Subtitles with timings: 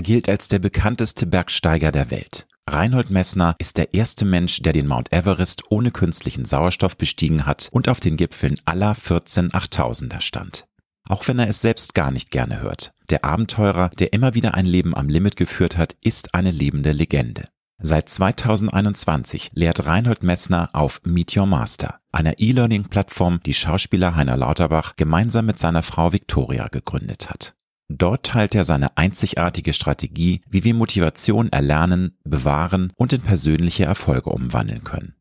[0.00, 2.46] Er gilt als der bekannteste Bergsteiger der Welt.
[2.66, 7.68] Reinhold Messner ist der erste Mensch, der den Mount Everest ohne künstlichen Sauerstoff bestiegen hat
[7.70, 10.66] und auf den Gipfeln aller 14 8000er stand.
[11.06, 12.94] Auch wenn er es selbst gar nicht gerne hört.
[13.10, 17.48] Der Abenteurer, der immer wieder ein Leben am Limit geführt hat, ist eine lebende Legende.
[17.78, 24.96] Seit 2021 lehrt Reinhold Messner auf Meet Your Master, einer E-Learning-Plattform, die Schauspieler Heiner Lauterbach
[24.96, 27.54] gemeinsam mit seiner Frau Victoria gegründet hat.
[27.92, 34.30] Dort teilt er seine einzigartige Strategie, wie wir Motivation erlernen, bewahren und in persönliche Erfolge
[34.30, 35.16] umwandeln können.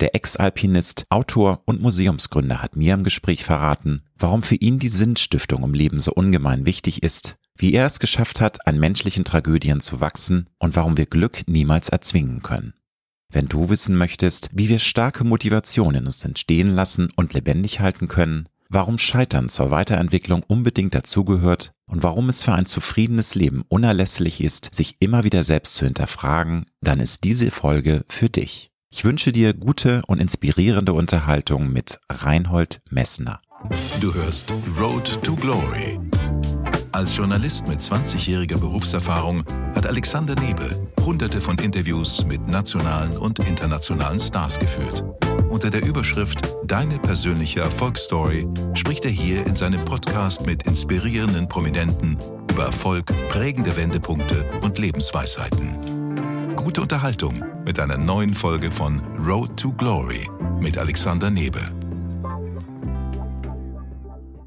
[0.00, 5.62] Der Ex-Alpinist, Autor und Museumsgründer hat mir im Gespräch verraten, warum für ihn die Sinnstiftung
[5.62, 10.00] im Leben so ungemein wichtig ist, wie er es geschafft hat, an menschlichen Tragödien zu
[10.00, 12.74] wachsen und warum wir Glück niemals erzwingen können.
[13.32, 18.08] Wenn du wissen möchtest, wie wir starke Motivation in uns entstehen lassen und lebendig halten
[18.08, 24.42] können, warum Scheitern zur Weiterentwicklung unbedingt dazugehört und warum es für ein zufriedenes Leben unerlässlich
[24.42, 28.70] ist, sich immer wieder selbst zu hinterfragen, dann ist diese Folge für dich.
[28.90, 33.40] Ich wünsche dir gute und inspirierende Unterhaltung mit Reinhold Messner.
[34.00, 35.98] Du hörst Road to Glory.
[36.92, 44.20] Als Journalist mit 20-jähriger Berufserfahrung hat Alexander Nebe hunderte von Interviews mit nationalen und internationalen
[44.20, 45.04] Stars geführt.
[45.48, 52.18] Unter der Überschrift Deine persönliche Erfolgsstory spricht er hier in seinem Podcast mit inspirierenden Prominenten
[52.50, 56.54] über Erfolg, prägende Wendepunkte und Lebensweisheiten.
[56.56, 60.28] Gute Unterhaltung mit einer neuen Folge von Road to Glory
[60.60, 61.60] mit Alexander Nebe.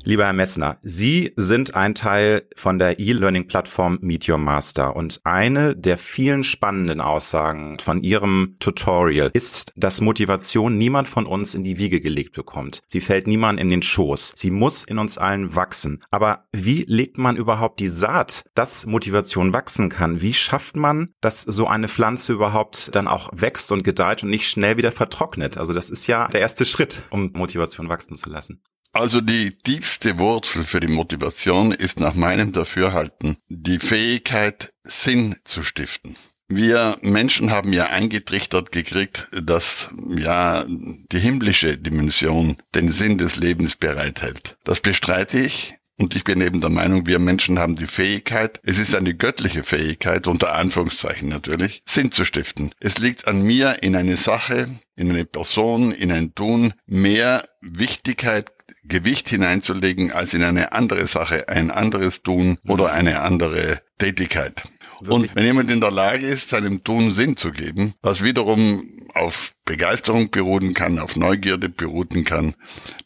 [0.04, 5.76] Lieber Herr Messner, Sie sind ein Teil von der E-Learning-Plattform Meet Your Master und eine
[5.76, 11.78] der vielen spannenden Aussagen von Ihrem Tutorial ist, dass Motivation niemand von uns in die
[11.78, 12.82] Wiege gelegt bekommt.
[12.88, 14.34] Sie fällt niemand in den Schoß.
[14.36, 16.04] Sie muss in uns allen wachsen.
[16.10, 20.22] Aber wie legt man überhaupt die Saat, dass Motivation wachsen kann?
[20.22, 24.50] Wie schafft man, dass so eine Pflanze überhaupt dann auch wächst und gedeiht und nicht
[24.50, 25.60] schnell wieder vertrocknet?
[25.60, 28.64] Also das ist ja der erste Schritt, um Motivation wachsen zu lassen.
[28.94, 35.64] Also die tiefste Wurzel für die Motivation ist nach meinem Dafürhalten die Fähigkeit, Sinn zu
[35.64, 36.18] stiften.
[36.50, 43.78] Wir Menschen haben ja eingetrichtert gekriegt, dass ja die himmlische Dimension den Sinn des Lebens
[43.78, 44.58] bereithält.
[44.66, 45.76] Das bestreite ich.
[45.98, 49.64] Und ich bin eben der Meinung, wir Menschen haben die Fähigkeit, es ist eine göttliche
[49.64, 52.72] Fähigkeit, unter Anführungszeichen natürlich, Sinn zu stiften.
[52.80, 58.52] Es liegt an mir, in eine Sache, in eine Person, in ein Tun mehr Wichtigkeit,
[58.84, 64.62] Gewicht hineinzulegen als in eine andere Sache, ein anderes Tun oder eine andere Tätigkeit.
[65.08, 69.54] Und wenn jemand in der Lage ist, seinem Tun Sinn zu geben, was wiederum auf
[69.72, 72.56] Begeisterung beruhen kann, auf Neugierde beruhen kann,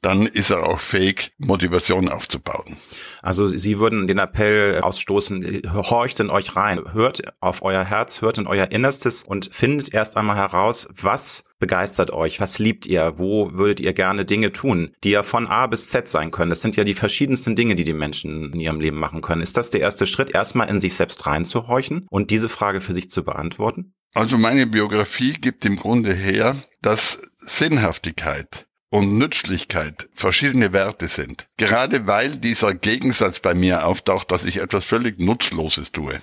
[0.02, 2.78] dann ist er auch fähig, Motivation aufzubauen.
[3.22, 8.40] Also Sie würden den Appell ausstoßen, horcht in euch rein, hört auf euer Herz, hört
[8.40, 13.53] in euer Innerstes und findet erst einmal heraus, was begeistert euch, was liebt ihr, wo
[13.53, 16.50] würdet ihr gerne Dinge tun, die ja von A bis Z sein können.
[16.50, 19.42] Das sind ja die verschiedensten Dinge, die die Menschen in ihrem Leben machen können.
[19.42, 23.12] Ist das der erste Schritt, erstmal in sich selbst reinzuhorchen und diese Frage für sich
[23.12, 23.94] zu beantworten?
[24.16, 31.48] Also meine Biografie gibt im Grunde her, dass Sinnhaftigkeit und Nützlichkeit verschiedene Werte sind.
[31.58, 36.20] Gerade weil dieser Gegensatz bei mir auftaucht, dass ich etwas völlig Nutzloses tue.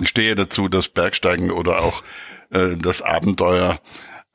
[0.00, 2.02] Ich stehe dazu, dass Bergsteigen oder auch
[2.48, 3.78] äh, das Abenteuer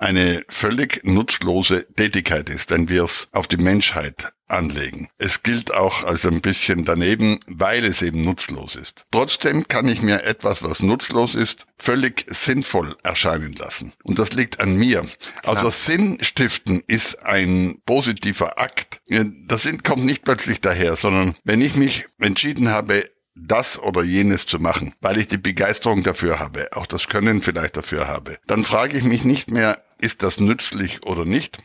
[0.03, 5.08] eine völlig nutzlose Tätigkeit ist, wenn wir es auf die Menschheit anlegen.
[5.18, 9.06] Es gilt auch als ein bisschen daneben, weil es eben nutzlos ist.
[9.12, 13.94] Trotzdem kann ich mir etwas, was nutzlos ist, völlig sinnvoll erscheinen lassen.
[14.03, 15.06] Und das liegt an mir.
[15.42, 15.56] Klar.
[15.56, 19.02] Also Sinn stiften ist ein positiver Akt.
[19.47, 24.46] Das Sinn kommt nicht plötzlich daher, sondern wenn ich mich entschieden habe, das oder jenes
[24.46, 28.64] zu machen, weil ich die Begeisterung dafür habe, auch das Können vielleicht dafür habe, dann
[28.64, 31.58] frage ich mich nicht mehr, ist das nützlich oder nicht,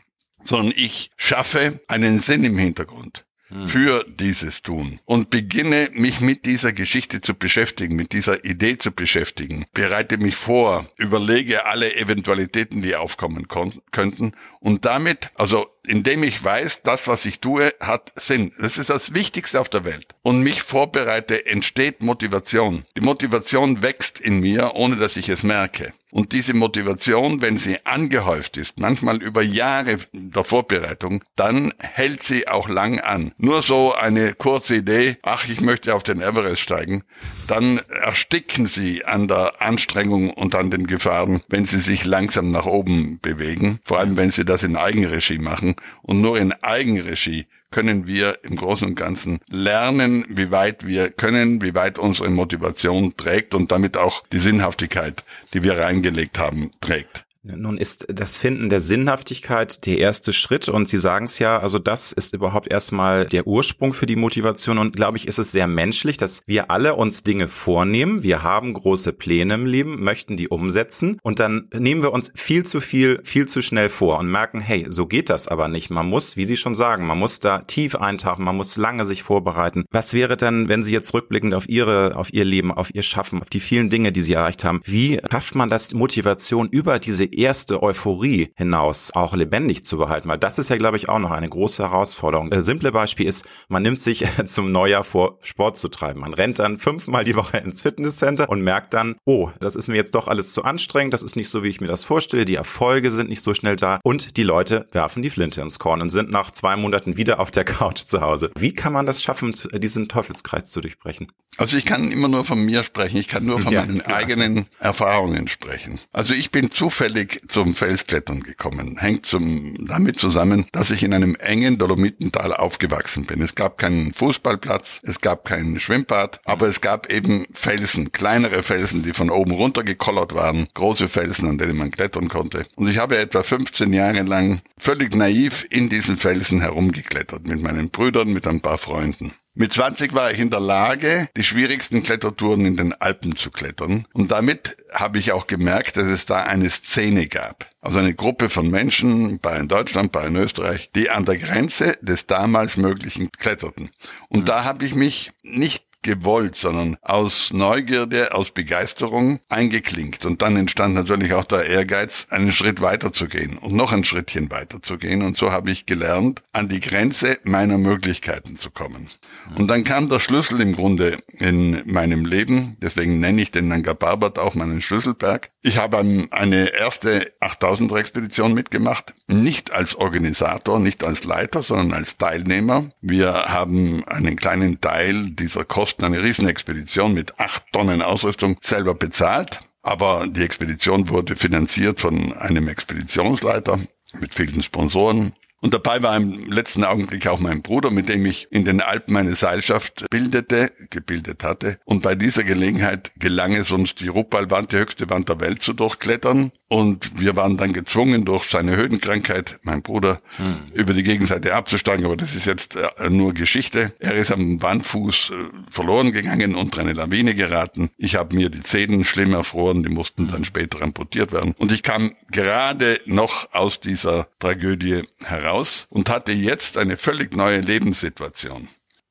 [0.43, 3.25] sondern ich schaffe einen Sinn im Hintergrund
[3.67, 8.93] für dieses Tun und beginne mich mit dieser Geschichte zu beschäftigen, mit dieser Idee zu
[8.93, 16.43] beschäftigen, bereite mich vor, überlege alle Eventualitäten, die aufkommen könnten und damit, also indem ich
[16.43, 18.53] weiß, das, was ich tue, hat Sinn.
[18.59, 20.15] Das ist das Wichtigste auf der Welt.
[20.23, 22.85] Und mich vorbereite, entsteht Motivation.
[22.97, 25.93] Die Motivation wächst in mir, ohne dass ich es merke.
[26.11, 32.49] Und diese Motivation, wenn sie angehäuft ist, manchmal über Jahre der Vorbereitung, dann hält sie
[32.49, 33.33] auch lang an.
[33.37, 37.05] Nur so eine kurze Idee, ach, ich möchte auf den Everest steigen,
[37.47, 42.67] dann ersticken sie an der Anstrengung und an den Gefahren, wenn sie sich langsam nach
[42.67, 43.81] oben bewegen.
[43.85, 45.77] Vor allem, wenn sie das in Eigenregie machen.
[46.03, 51.61] Und nur in Eigenregie können wir im Großen und Ganzen lernen, wie weit wir können,
[51.61, 55.23] wie weit unsere Motivation trägt und damit auch die Sinnhaftigkeit,
[55.53, 57.25] die wir reingelegt haben, trägt.
[57.45, 61.79] Nun ist das Finden der Sinnhaftigkeit der erste Schritt und Sie sagen es ja, also
[61.79, 65.69] das ist überhaupt erstmal der Ursprung für die Motivation und glaube ich, ist es sehr
[65.69, 68.25] menschlich, dass wir alle uns Dinge vornehmen.
[68.25, 72.67] Wir haben große Pläne im Leben, möchten die umsetzen und dann nehmen wir uns viel
[72.67, 75.91] zu viel, viel zu schnell vor und merken, hey, so geht das aber nicht.
[75.91, 79.23] Man muss, wie Sie schon sagen, man muss da tief eintauchen, man muss lange sich
[79.23, 79.85] vorbereiten.
[79.93, 83.41] Was wäre dann, wenn Sie jetzt rückblickend auf Ihre, auf Ihr Leben, auf Ihr Schaffen,
[83.41, 87.29] auf die vielen Dinge, die Sie erreicht haben, wie schafft man das Motivation über diese
[87.39, 91.31] erste Euphorie hinaus auch lebendig zu behalten, weil das ist ja, glaube ich, auch noch
[91.31, 92.53] eine große Herausforderung.
[92.53, 96.21] Ein simple Beispiel ist, man nimmt sich zum Neujahr vor, Sport zu treiben.
[96.21, 99.97] Man rennt dann fünfmal die Woche ins Fitnesscenter und merkt dann, oh, das ist mir
[99.97, 102.57] jetzt doch alles zu anstrengend, das ist nicht so, wie ich mir das vorstelle, die
[102.57, 106.11] Erfolge sind nicht so schnell da und die Leute werfen die Flinte ins Korn und
[106.11, 108.51] sind nach zwei Monaten wieder auf der Couch zu Hause.
[108.59, 111.33] Wie kann man das schaffen, diesen Teufelskreis zu durchbrechen?
[111.57, 114.07] Also ich kann immer nur von mir sprechen, ich kann nur von ja, meinen ja.
[114.07, 115.99] eigenen Erfahrungen sprechen.
[116.13, 118.97] Also ich bin zufällig zufällig zum Felsklettern gekommen.
[118.99, 123.43] Hängt zum, damit zusammen, dass ich in einem engen Dolomitental aufgewachsen bin.
[123.43, 129.03] Es gab keinen Fußballplatz, es gab kein Schwimmbad, aber es gab eben Felsen, kleinere Felsen,
[129.03, 132.67] die von oben runter gekollert waren, große Felsen, an denen man klettern konnte.
[132.77, 137.91] Und ich habe etwa 15 Jahre lang völlig naiv in diesen Felsen herumgeklettert, mit meinen
[137.91, 139.33] Brüdern, mit ein paar Freunden.
[139.61, 144.07] Mit 20 war ich in der Lage, die schwierigsten Klettertouren in den Alpen zu klettern.
[144.13, 147.69] Und damit habe ich auch gemerkt, dass es da eine Szene gab.
[147.81, 151.99] Also eine Gruppe von Menschen, bei in Deutschland, bei in Österreich, die an der Grenze
[152.03, 153.91] des damals Möglichen kletterten.
[154.29, 154.45] Und mhm.
[154.45, 160.25] da habe ich mich nicht gewollt, sondern aus Neugierde, aus Begeisterung eingeklinkt.
[160.25, 164.05] Und dann entstand natürlich auch der Ehrgeiz, einen Schritt weiter zu gehen und noch ein
[164.05, 165.23] Schrittchen weiter zu gehen.
[165.23, 169.09] Und so habe ich gelernt, an die Grenze meiner Möglichkeiten zu kommen.
[169.57, 172.77] Und dann kam der Schlüssel im Grunde in meinem Leben.
[172.83, 175.51] Deswegen nenne ich den Nanga Parbat auch meinen Schlüsselberg.
[175.63, 175.99] Ich habe
[176.31, 179.15] eine erste 8000er Expedition mitgemacht.
[179.27, 182.91] Nicht als Organisator, nicht als Leiter, sondern als Teilnehmer.
[183.01, 188.95] Wir haben einen kleinen Teil dieser Kosten Kosten eine Riesenexpedition mit acht Tonnen Ausrüstung selber
[188.95, 189.61] bezahlt.
[189.81, 193.79] Aber die Expedition wurde finanziert von einem Expeditionsleiter
[194.21, 195.33] mit vielen Sponsoren.
[195.63, 199.15] Und dabei war im letzten Augenblick auch mein Bruder, mit dem ich in den Alpen
[199.15, 201.79] meine Seilschaft bildete, gebildet hatte.
[201.87, 205.73] Und bei dieser Gelegenheit gelang es uns, die Ruppalwand, die höchste Wand der Welt zu
[205.73, 206.53] durchklettern.
[206.69, 210.73] Und wir waren dann gezwungen, durch seine Höhenkrankheit, mein Bruder, hm.
[210.75, 212.05] über die Gegenseite abzusteigen.
[212.05, 213.95] Aber das ist jetzt äh, nur Geschichte.
[213.99, 215.35] Er ist am Wandfuß äh,
[215.71, 217.91] verloren gegangen, unter eine Lawine geraten.
[217.97, 221.55] Ich habe mir die Zähne schlimm erfroren, die mussten dann später amputiert werden.
[221.57, 227.61] Und ich kam gerade noch aus dieser Tragödie heraus und hatte jetzt eine völlig neue
[227.61, 228.69] Lebenssituation.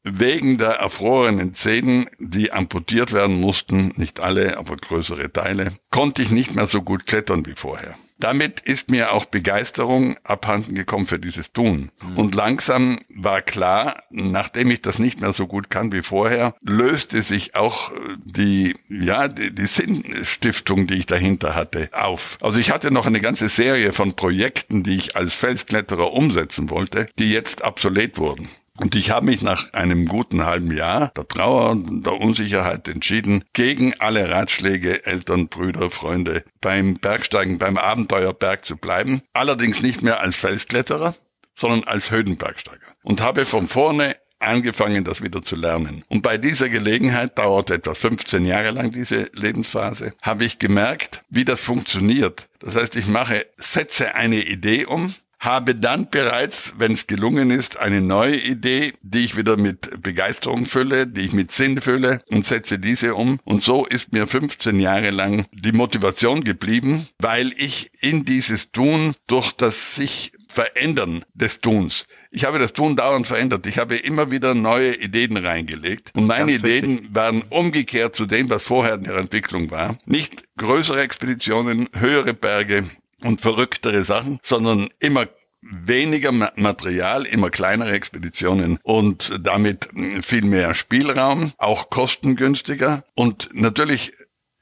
[0.10, 6.32] Wegen der erfrorenen Zähne, die amputiert werden mussten, nicht alle, aber größere Teile, konnte ich
[6.32, 7.96] nicht mehr so gut klettern wie vorher.
[8.20, 11.92] Damit ist mir auch Begeisterung abhanden gekommen für dieses Tun.
[12.02, 12.18] Mhm.
[12.18, 17.22] Und langsam war klar, nachdem ich das nicht mehr so gut kann wie vorher, löste
[17.22, 17.92] sich auch
[18.24, 22.40] die, ja, die, die Sinnstiftung, die ich dahinter hatte, auf.
[22.42, 27.08] Also ich hatte noch eine ganze Serie von Projekten, die ich als Felskletterer umsetzen wollte,
[27.20, 28.50] die jetzt obsolet wurden.
[28.78, 33.44] Und ich habe mich nach einem guten halben Jahr der Trauer und der Unsicherheit entschieden,
[33.54, 39.22] gegen alle Ratschläge Eltern, Brüder, Freunde beim Bergsteigen, beim Abenteuerberg zu bleiben.
[39.34, 41.16] Allerdings nicht mehr als Felskletterer,
[41.56, 42.86] sondern als Höhenbergsteiger.
[43.04, 46.04] Und habe von vorne angefangen, das wieder zu lernen.
[46.10, 51.46] Und bei dieser Gelegenheit, dauerte etwa 15 Jahre lang diese Lebensphase, habe ich gemerkt, wie
[51.46, 52.48] das funktioniert.
[52.60, 55.16] Das heißt, ich mache, setze eine Idee um,
[55.48, 60.66] habe dann bereits, wenn es gelungen ist, eine neue Idee, die ich wieder mit Begeisterung
[60.66, 63.40] fülle, die ich mit Sinn fülle und setze diese um.
[63.46, 69.16] Und so ist mir 15 Jahre lang die Motivation geblieben, weil ich in dieses Tun
[69.28, 72.08] durch das sich Verändern des Tuns.
[72.30, 73.68] Ich habe das Tun dauernd verändert.
[73.68, 76.12] Ich habe immer wieder neue Ideen reingelegt.
[76.14, 77.10] Und meine Ganz Ideen wichtig.
[77.14, 79.98] waren umgekehrt zu dem, was vorher in der Entwicklung war.
[80.06, 82.86] Nicht größere Expeditionen, höhere Berge,
[83.24, 85.28] und verrücktere Sachen, sondern immer
[85.70, 89.90] weniger Material, immer kleinere Expeditionen und damit
[90.22, 94.14] viel mehr Spielraum, auch kostengünstiger und natürlich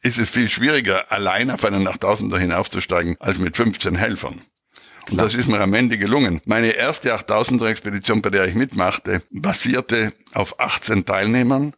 [0.01, 4.43] ist es viel schwieriger, allein auf einen Nachttausender hinaufzusteigen, als mit 15 Helfern.
[5.09, 6.41] Und das ist mir am Ende gelungen.
[6.45, 11.73] Meine erste 8000er Expedition, bei der ich mitmachte, basierte auf 18 Teilnehmern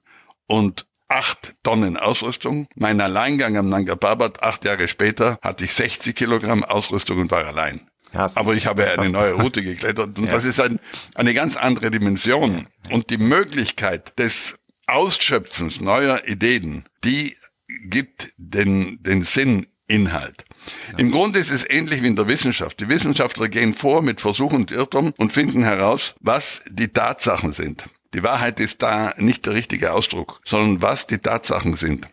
[0.48, 2.68] und acht Tonnen Ausrüstung.
[2.76, 7.46] Mein Alleingang am Nanga Parbat, acht Jahre später, hatte ich 60 Kilogramm Ausrüstung und war
[7.46, 7.90] allein.
[8.18, 10.32] Ja, Aber ich habe eine neue Route geklettert und ja.
[10.32, 10.80] das ist ein,
[11.14, 12.66] eine ganz andere Dimension.
[12.90, 14.58] Und die Möglichkeit des
[14.88, 17.36] Ausschöpfens neuer Ideen, die
[17.84, 20.46] gibt den, den Sinninhalt.
[20.92, 20.98] Ja.
[20.98, 22.80] Im Grunde ist es ähnlich wie in der Wissenschaft.
[22.80, 27.86] Die Wissenschaftler gehen vor mit Versuch und Irrtum und finden heraus, was die Tatsachen sind.
[28.14, 32.08] Die Wahrheit ist da nicht der richtige Ausdruck, sondern was die Tatsachen sind.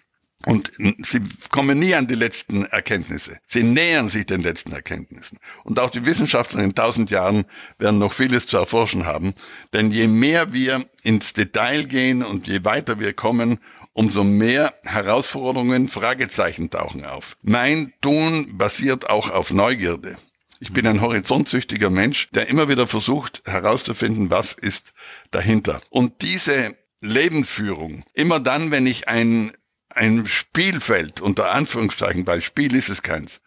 [0.46, 1.20] Und sie
[1.50, 3.38] kommen nie an die letzten Erkenntnisse.
[3.46, 5.38] Sie nähern sich den letzten Erkenntnissen.
[5.64, 7.44] Und auch die Wissenschaftler in tausend Jahren
[7.78, 9.34] werden noch vieles zu erforschen haben.
[9.72, 13.58] Denn je mehr wir ins Detail gehen und je weiter wir kommen,
[13.94, 17.36] umso mehr Herausforderungen, Fragezeichen tauchen auf.
[17.42, 20.16] Mein Tun basiert auch auf Neugierde.
[20.60, 24.92] Ich bin ein horizontsüchtiger Mensch, der immer wieder versucht herauszufinden, was ist
[25.30, 25.80] dahinter.
[25.90, 29.52] Und diese Lebensführung, immer dann, wenn ich ein
[29.94, 33.40] ein Spielfeld, unter Anführungszeichen, weil Spiel ist es keins,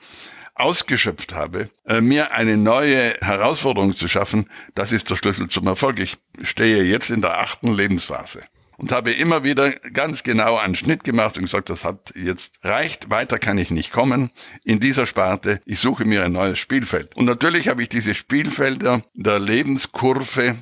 [0.56, 6.00] ausgeschöpft habe, äh, mir eine neue Herausforderung zu schaffen, das ist der Schlüssel zum Erfolg.
[6.00, 8.44] Ich stehe jetzt in der achten Lebensphase
[8.78, 13.10] und habe immer wieder ganz genau einen Schnitt gemacht und gesagt, das hat jetzt reicht,
[13.10, 14.32] weiter kann ich nicht kommen
[14.64, 15.60] in dieser Sparte.
[15.66, 17.16] Ich suche mir ein neues Spielfeld.
[17.16, 20.56] Und natürlich habe ich diese Spielfelder der Lebenskurve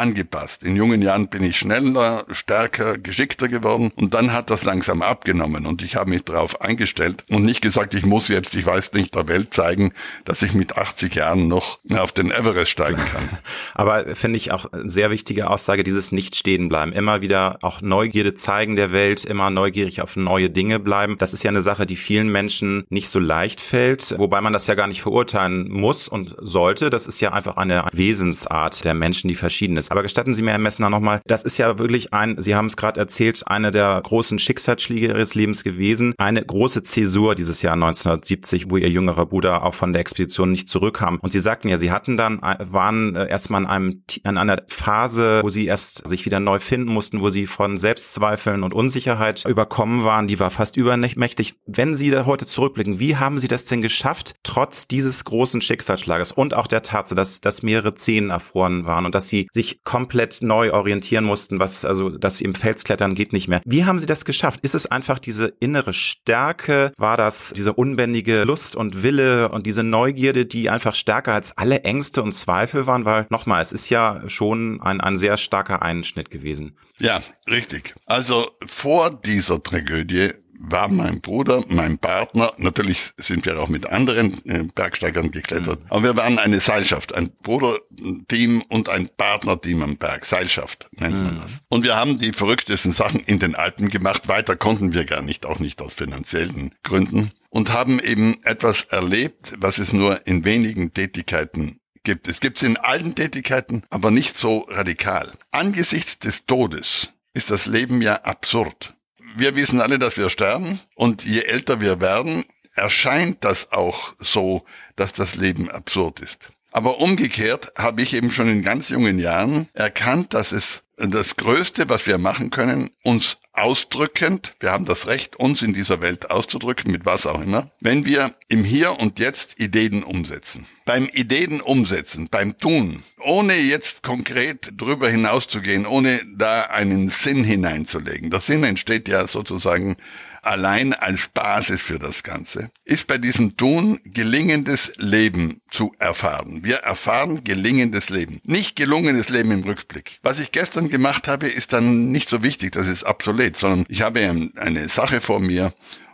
[0.00, 0.62] angepasst.
[0.62, 5.66] In jungen Jahren bin ich schneller, stärker, geschickter geworden und dann hat das langsam abgenommen
[5.66, 9.14] und ich habe mich darauf eingestellt und nicht gesagt, ich muss jetzt, ich weiß nicht,
[9.14, 9.92] der Welt zeigen,
[10.24, 13.28] dass ich mit 80 Jahren noch auf den Everest steigen kann.
[13.74, 18.32] Aber finde ich auch sehr wichtige Aussage, dieses nicht stehen bleiben, immer wieder auch Neugierde
[18.32, 21.16] zeigen der Welt, immer neugierig auf neue Dinge bleiben.
[21.18, 24.66] Das ist ja eine Sache, die vielen Menschen nicht so leicht fällt, wobei man das
[24.66, 26.88] ja gar nicht verurteilen muss und sollte.
[26.88, 29.89] Das ist ja einfach eine Wesensart der Menschen, die verschieden ist.
[29.90, 32.76] Aber gestatten Sie mir, Herr Messner, nochmal, das ist ja wirklich ein, Sie haben es
[32.76, 36.14] gerade erzählt, eine der großen Schicksalsschläge Ihres Lebens gewesen.
[36.16, 40.68] Eine große Zäsur dieses Jahr 1970, wo Ihr jüngerer Bruder auch von der Expedition nicht
[40.68, 41.18] zurückkam.
[41.20, 44.62] Und Sie sagten ja, Sie hatten dann, äh, waren äh, erstmal in einem, in einer
[44.68, 49.44] Phase, wo Sie erst sich wieder neu finden mussten, wo Sie von Selbstzweifeln und Unsicherheit
[49.44, 50.28] überkommen waren.
[50.28, 51.54] Die war fast übermächtig.
[51.66, 56.30] Wenn Sie da heute zurückblicken, wie haben Sie das denn geschafft, trotz dieses großen Schicksalsschlages
[56.30, 60.42] und auch der Tatsache, dass, dass mehrere Zehen erfroren waren und dass Sie sich komplett
[60.42, 63.60] neu orientieren mussten, was also sie im Felsklettern geht nicht mehr.
[63.64, 64.60] Wie haben sie das geschafft?
[64.62, 66.92] Ist es einfach diese innere Stärke?
[66.96, 71.82] War das diese unbändige Lust und Wille und diese Neugierde, die einfach stärker als alle
[71.82, 73.04] Ängste und Zweifel waren?
[73.04, 76.76] Weil nochmal, es ist ja schon ein, ein sehr starker Einschnitt gewesen.
[76.98, 77.94] Ja, richtig.
[78.06, 84.44] Also vor dieser Tragödie war mein Bruder, mein Partner, natürlich sind wir auch mit anderen
[84.46, 85.86] äh, Bergsteigern geklettert, mhm.
[85.88, 91.24] aber wir waren eine Seilschaft, ein Bruderteam und ein Partnerteam am Berg, Seilschaft nennt mhm.
[91.24, 91.60] man das.
[91.68, 95.46] Und wir haben die verrücktesten Sachen in den Alpen gemacht, weiter konnten wir gar nicht,
[95.46, 100.92] auch nicht aus finanziellen Gründen und haben eben etwas erlebt, was es nur in wenigen
[100.92, 102.28] Tätigkeiten gibt.
[102.28, 105.32] Es gibt es in allen Tätigkeiten, aber nicht so radikal.
[105.52, 108.94] Angesichts des Todes ist das Leben ja absurd
[109.36, 112.44] wir wissen alle, dass wir sterben und je älter wir werden,
[112.74, 114.64] erscheint das auch so,
[114.96, 116.38] dass das Leben absurd ist.
[116.72, 121.88] Aber umgekehrt habe ich eben schon in ganz jungen Jahren erkannt, dass es das Größte,
[121.88, 126.92] was wir machen können, uns ausdrückend, wir haben das Recht, uns in dieser Welt auszudrücken,
[126.92, 130.66] mit was auch immer, wenn wir im Hier und Jetzt Ideen umsetzen.
[130.84, 138.30] Beim Ideen umsetzen, beim Tun, ohne jetzt konkret drüber hinauszugehen, ohne da einen Sinn hineinzulegen.
[138.30, 139.96] Der Sinn entsteht ja sozusagen
[140.42, 146.60] allein als Basis für das Ganze, ist bei diesem Tun gelingendes Leben zu erfahren.
[146.62, 150.18] Wir erfahren gelingendes Leben, nicht gelungenes Leben im Rückblick.
[150.22, 154.02] Was ich gestern gemacht habe, ist dann nicht so wichtig, das ist obsolet, sondern ich
[154.02, 154.20] habe
[154.56, 155.72] eine Sache vor mir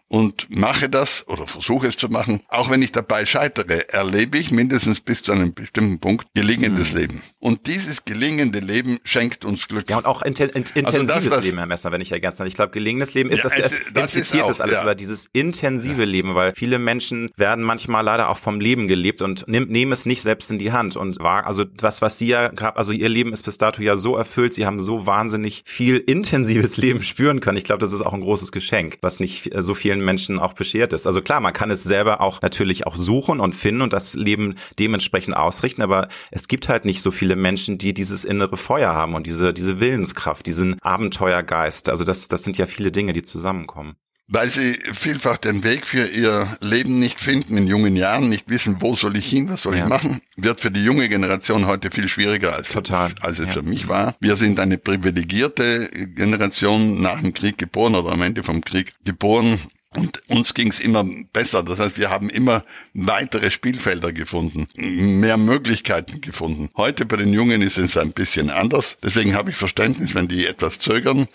[0.09, 2.41] und mache das oder versuche es zu machen.
[2.49, 6.99] Auch wenn ich dabei scheitere, erlebe ich mindestens bis zu einem bestimmten Punkt gelingendes mhm.
[6.99, 7.23] Leben.
[7.41, 9.89] Und dieses gelingende Leben schenkt uns Glück.
[9.91, 12.49] Ja, und auch inten int also intensives das, Leben, Herr Messer, wenn ich ergänzen darf.
[12.49, 14.95] Ich glaube, gelingendes Leben ist ja, das, es, das impliziert ist alles, ja.
[14.95, 16.05] dieses intensive ja.
[16.05, 20.07] Leben, weil viele Menschen werden manchmal leider auch vom Leben gelebt und nehmen, nehmen es
[20.07, 20.97] nicht selbst in die Hand.
[20.97, 23.97] Und war, also was, was Sie ja gerade, also Ihr Leben ist bis dato ja
[23.97, 27.59] so erfüllt, Sie haben so wahnsinnig viel intensives Leben spüren können.
[27.59, 30.53] Ich glaube, das ist auch ein großes Geschenk, was nicht so vielen vielen Menschen auch
[30.53, 31.07] beschert ist.
[31.07, 34.55] Also klar, man kann es selber auch natürlich auch suchen und finden und das Leben
[34.79, 39.15] dementsprechend ausrichten, aber es gibt halt nicht so viele Menschen, die dieses innere Feuer haben
[39.15, 41.88] und diese, diese Willenskraft, diesen Abenteuergeist.
[41.88, 43.97] Also das, das sind ja viele Dinge, die zusammenkommen
[44.29, 48.76] weil sie vielfach den Weg für ihr Leben nicht finden, in jungen Jahren nicht wissen,
[48.81, 49.85] wo soll ich hin, was soll ja.
[49.85, 53.12] ich machen, wird für die junge Generation heute viel schwieriger als, Total.
[53.21, 53.53] als es ja.
[53.53, 54.17] für mich war.
[54.21, 59.61] Wir sind eine privilegierte Generation nach dem Krieg geboren oder am Ende vom Krieg geboren
[59.95, 61.62] Und uns ging es immer besser.
[61.62, 66.69] Das heißt, wir haben immer weitere Spielfelder gefunden, mehr Möglichkeiten gefunden.
[66.76, 68.99] Heute bei den Jungen ist es ein bisschen anders.
[69.02, 71.28] Deswegen habe ich Verständnis, wenn die etwas zögern.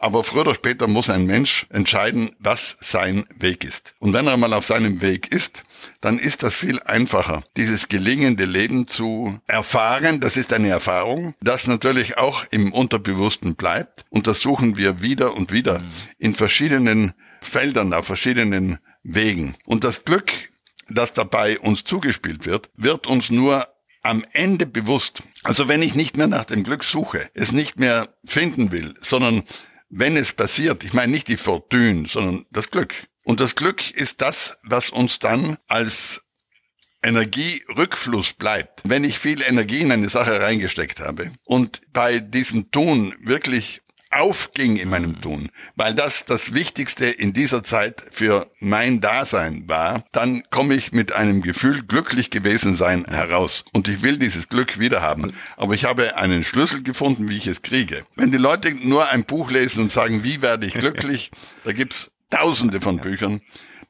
[0.00, 3.94] Aber früher oder später muss ein Mensch entscheiden, was sein Weg ist.
[3.98, 5.64] Und wenn er mal auf seinem Weg ist,
[6.00, 10.20] dann ist das viel einfacher, dieses gelingende Leben zu erfahren.
[10.20, 14.04] Das ist eine Erfahrung, das natürlich auch im Unterbewussten bleibt.
[14.08, 15.90] Und das suchen wir wieder und wieder mhm.
[16.18, 19.56] in verschiedenen Feldern, auf verschiedenen Wegen.
[19.64, 20.32] Und das Glück,
[20.88, 23.66] das dabei uns zugespielt wird, wird uns nur
[24.02, 25.22] am Ende bewusst.
[25.42, 29.44] Also wenn ich nicht mehr nach dem Glück suche, es nicht mehr finden will, sondern
[29.90, 32.94] wenn es passiert, ich meine nicht die Fortune, sondern das Glück.
[33.24, 36.22] Und das Glück ist das, was uns dann als
[37.02, 38.80] Energierückfluss bleibt.
[38.84, 44.76] Wenn ich viel Energie in eine Sache reingesteckt habe und bei diesem Tun wirklich aufging
[44.76, 50.42] in meinem Tun, weil das das Wichtigste in dieser Zeit für mein Dasein war, dann
[50.50, 53.64] komme ich mit einem Gefühl glücklich gewesen sein heraus.
[53.72, 55.32] Und ich will dieses Glück wieder haben.
[55.56, 58.04] Aber ich habe einen Schlüssel gefunden, wie ich es kriege.
[58.16, 61.30] Wenn die Leute nur ein Buch lesen und sagen, wie werde ich glücklich,
[61.64, 63.40] da gibt's tausende von Büchern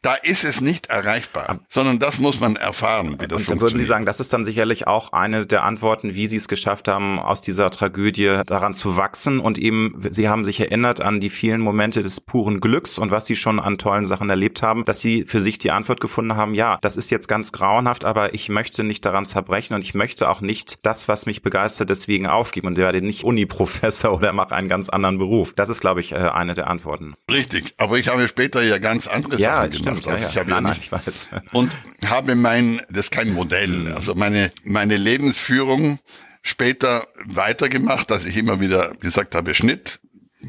[0.03, 3.79] da ist es nicht erreichbar, sondern das muss man erfahren, wie das Und dann würden
[3.79, 7.19] Sie sagen, das ist dann sicherlich auch eine der Antworten, wie Sie es geschafft haben,
[7.19, 11.61] aus dieser Tragödie daran zu wachsen und eben, Sie haben sich erinnert an die vielen
[11.61, 15.25] Momente des puren Glücks und was Sie schon an tollen Sachen erlebt haben, dass Sie
[15.25, 18.85] für sich die Antwort gefunden haben, ja, das ist jetzt ganz grauenhaft, aber ich möchte
[18.85, 22.77] nicht daran zerbrechen und ich möchte auch nicht das, was mich begeistert, deswegen aufgeben und
[22.77, 25.55] werde nicht Uni-Professor oder mache einen ganz anderen Beruf.
[25.55, 27.15] Das ist, glaube ich, äh, eine der Antworten.
[27.29, 30.07] Richtig, aber ich habe später ja ganz andere ja, Sachen gemacht stimmt.
[30.07, 31.27] Also ja, ich habe nein, nein, ich weiß.
[31.53, 31.71] Und
[32.05, 33.93] habe mein, das ist kein Modell, mhm.
[33.93, 35.99] also meine, meine Lebensführung
[36.43, 40.01] später weitergemacht, dass ich immer wieder gesagt habe, Schnitt,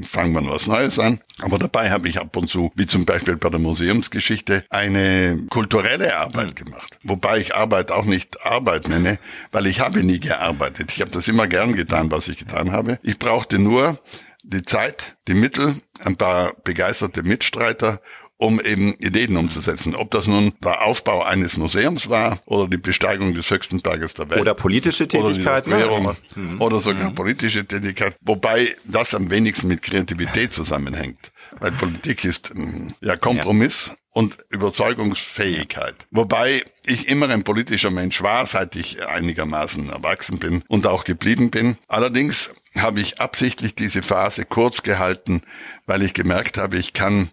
[0.04, 1.20] fangen wir was Neues an.
[1.42, 6.18] Aber dabei habe ich ab und zu, wie zum Beispiel bei der Museumsgeschichte, eine kulturelle
[6.18, 6.66] Arbeit mhm.
[6.66, 6.98] gemacht.
[7.04, 9.20] Wobei ich Arbeit auch nicht Arbeit nenne,
[9.52, 10.92] weil ich habe nie gearbeitet.
[10.96, 13.00] Ich habe das immer gern getan, was ich getan habe.
[13.04, 14.00] Ich brauchte nur
[14.44, 18.02] die Zeit, die Mittel, ein paar begeisterte Mitstreiter
[18.40, 19.96] um eben Ideen umzusetzen.
[19.96, 24.30] Ob das nun der Aufbau eines Museums war oder die Besteigung des höchsten Berges der
[24.30, 24.40] Welt.
[24.40, 25.68] Oder politische Tätigkeit.
[25.68, 26.62] Oder, Währung, mhm.
[26.62, 27.16] oder sogar mhm.
[27.16, 28.16] politische Tätigkeit.
[28.22, 31.32] Wobei das am wenigsten mit Kreativität zusammenhängt.
[31.60, 33.96] Weil Politik ist mm, ja Kompromiss ja.
[34.14, 35.96] und Überzeugungsfähigkeit.
[36.10, 41.52] Wobei ich immer ein politischer Mensch war, seit ich einigermaßen erwachsen bin und auch geblieben
[41.52, 41.78] bin.
[41.90, 45.42] Allerdings habe ich absichtlich diese Phase kurz gehalten,
[45.88, 47.32] weil ich gemerkt habe, ich kann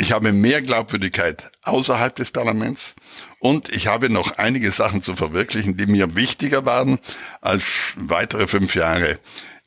[0.00, 2.94] ich habe mehr Glaubwürdigkeit außerhalb des Parlaments
[3.38, 6.98] und ich habe noch einige Sachen zu verwirklichen, die mir wichtiger waren
[7.42, 9.18] als weitere fünf Jahre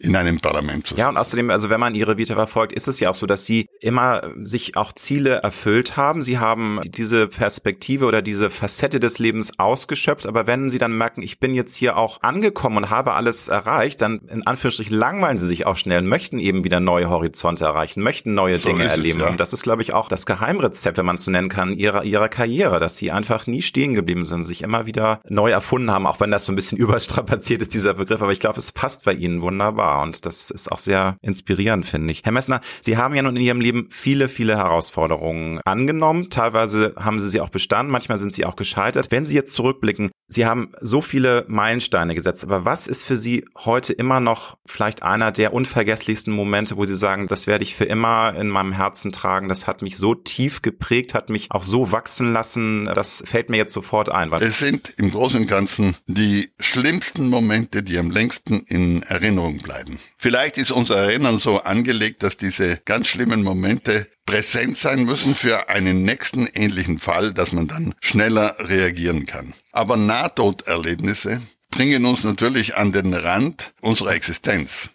[0.04, 1.04] in einem Parlament zu sein.
[1.04, 3.46] Ja, und außerdem, also wenn man ihre Vita verfolgt, ist es ja auch so, dass
[3.46, 6.22] sie immer sich auch Ziele erfüllt haben.
[6.22, 11.22] Sie haben diese Perspektive oder diese Facette des Lebens ausgeschöpft, aber wenn sie dann merken,
[11.22, 15.48] ich bin jetzt hier auch angekommen und habe alles erreicht, dann in Anführungsstrichen langweilen sie
[15.48, 19.20] sich auch schnell und möchten eben wieder neue Horizonte erreichen, möchten neue so Dinge erleben.
[19.20, 19.32] Es, ja.
[19.32, 22.04] Und das ist, glaube ich, auch das Geheimrezept, wenn man es so nennen kann, ihrer,
[22.04, 26.06] ihrer Karriere, dass sie einfach nie stehen geblieben sind, sich immer wieder neu erfunden haben,
[26.06, 28.22] auch wenn das so ein bisschen überstrapaziert ist, dieser Begriff.
[28.22, 32.12] Aber ich glaube, es passt bei ihnen wunderbar und das ist auch sehr inspirierend, finde
[32.12, 32.22] ich.
[32.24, 36.30] Herr Messner, Sie haben ja nun in Ihrem Leben viele, viele Herausforderungen angenommen.
[36.30, 39.08] Teilweise haben Sie sie auch bestanden, manchmal sind Sie auch gescheitert.
[39.10, 43.46] Wenn Sie jetzt zurückblicken, Sie haben so viele Meilensteine gesetzt, aber was ist für Sie
[43.58, 47.86] heute immer noch vielleicht einer der unvergesslichsten Momente, wo Sie sagen, das werde ich für
[47.86, 51.92] immer in meinem Herzen tragen, das hat mich so tief geprägt, hat mich auch so
[51.92, 54.32] wachsen lassen, das fällt mir jetzt sofort ein.
[54.34, 59.83] Es sind im Großen und Ganzen die schlimmsten Momente, die am längsten in Erinnerung bleiben.
[60.18, 65.70] Vielleicht ist unser Erinnern so angelegt, dass diese ganz schlimmen Momente präsent sein müssen für
[65.70, 69.54] einen nächsten ähnlichen Fall, dass man dann schneller reagieren kann.
[69.72, 71.42] Aber Nahtoderlebnisse
[71.72, 74.90] bringen uns natürlich an den Rand unserer Existenz.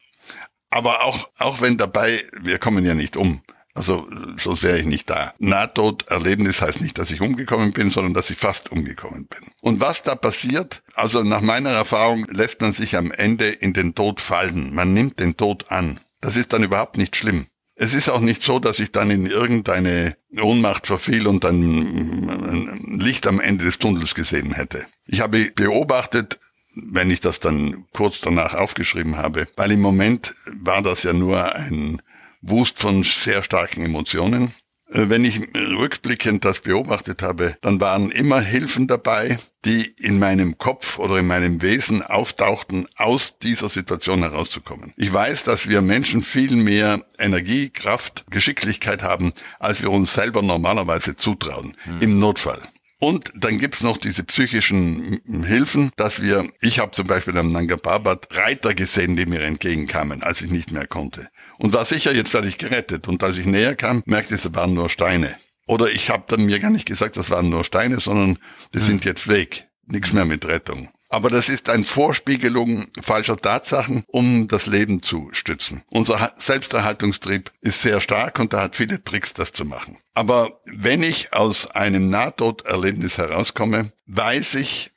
[0.70, 3.42] Aber auch, auch wenn dabei, wir kommen ja nicht um.
[3.78, 5.32] Also sonst wäre ich nicht da.
[5.38, 9.52] Nahtoderlebnis heißt nicht, dass ich umgekommen bin, sondern dass ich fast umgekommen bin.
[9.60, 13.94] Und was da passiert, also nach meiner Erfahrung lässt man sich am Ende in den
[13.94, 14.74] Tod fallen.
[14.74, 16.00] Man nimmt den Tod an.
[16.20, 17.46] Das ist dann überhaupt nicht schlimm.
[17.76, 22.98] Es ist auch nicht so, dass ich dann in irgendeine Ohnmacht verfiel und dann ein
[22.98, 24.86] Licht am Ende des Tunnels gesehen hätte.
[25.06, 26.40] Ich habe beobachtet,
[26.74, 31.54] wenn ich das dann kurz danach aufgeschrieben habe, weil im Moment war das ja nur
[31.54, 32.02] ein
[32.42, 34.54] Wust von sehr starken Emotionen.
[34.90, 40.56] Äh, wenn ich rückblickend das beobachtet habe, dann waren immer Hilfen dabei, die in meinem
[40.56, 44.94] Kopf oder in meinem Wesen auftauchten, aus dieser Situation herauszukommen.
[44.96, 50.42] Ich weiß, dass wir Menschen viel mehr Energie, Kraft, Geschicklichkeit haben, als wir uns selber
[50.42, 52.00] normalerweise zutrauen, mhm.
[52.00, 52.60] im Notfall.
[53.00, 57.76] Und dann gibt's noch diese psychischen Hilfen, dass wir, ich habe zum Beispiel am Nanga
[57.76, 61.28] Parbat Reiter gesehen, die mir entgegenkamen, als ich nicht mehr konnte.
[61.58, 63.08] Und war sicher, jetzt werde ich gerettet.
[63.08, 65.36] Und als ich näher kam, merkte ich, es waren nur Steine.
[65.66, 68.38] Oder ich habe dann mir gar nicht gesagt, das waren nur Steine, sondern
[68.72, 69.66] die sind jetzt weg.
[69.86, 70.88] Nichts mehr mit Rettung.
[71.10, 75.82] Aber das ist eine Vorspiegelung falscher Tatsachen, um das Leben zu stützen.
[75.88, 79.96] Unser Selbsterhaltungstrieb ist sehr stark und da hat viele Tricks, das zu machen.
[80.14, 84.90] Aber wenn ich aus einem Nahtoderlebnis herauskomme, weiß ich,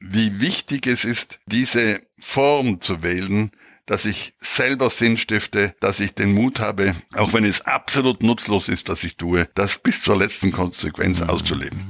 [0.00, 3.50] wie wichtig es ist, diese Form zu wählen,
[3.88, 8.68] dass ich selber Sinn stifte, dass ich den Mut habe, auch wenn es absolut nutzlos
[8.68, 11.86] ist, was ich tue, das bis zur letzten Konsequenz auszuleben.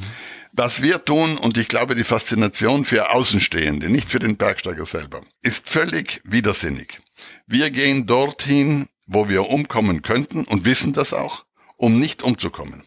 [0.53, 5.23] Was wir tun, und ich glaube, die Faszination für Außenstehende, nicht für den Bergsteiger selber,
[5.43, 7.01] ist völlig widersinnig.
[7.47, 11.45] Wir gehen dorthin, wo wir umkommen könnten und wissen das auch
[11.79, 12.83] um nicht umzukommen.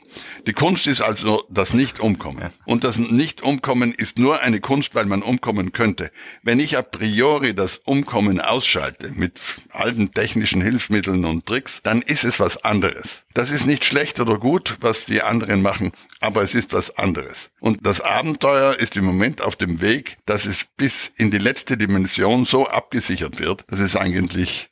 [0.45, 2.51] Die Kunst ist also das Nicht-Umkommen.
[2.65, 6.11] Und das Nicht-Umkommen ist nur eine Kunst, weil man umkommen könnte.
[6.43, 9.39] Wenn ich a priori das Umkommen ausschalte mit
[9.71, 13.23] alten technischen Hilfsmitteln und Tricks, dann ist es was anderes.
[13.33, 17.49] Das ist nicht schlecht oder gut, was die anderen machen, aber es ist was anderes.
[17.61, 21.77] Und das Abenteuer ist im Moment auf dem Weg, dass es bis in die letzte
[21.77, 24.69] Dimension so abgesichert wird, dass es eigentlich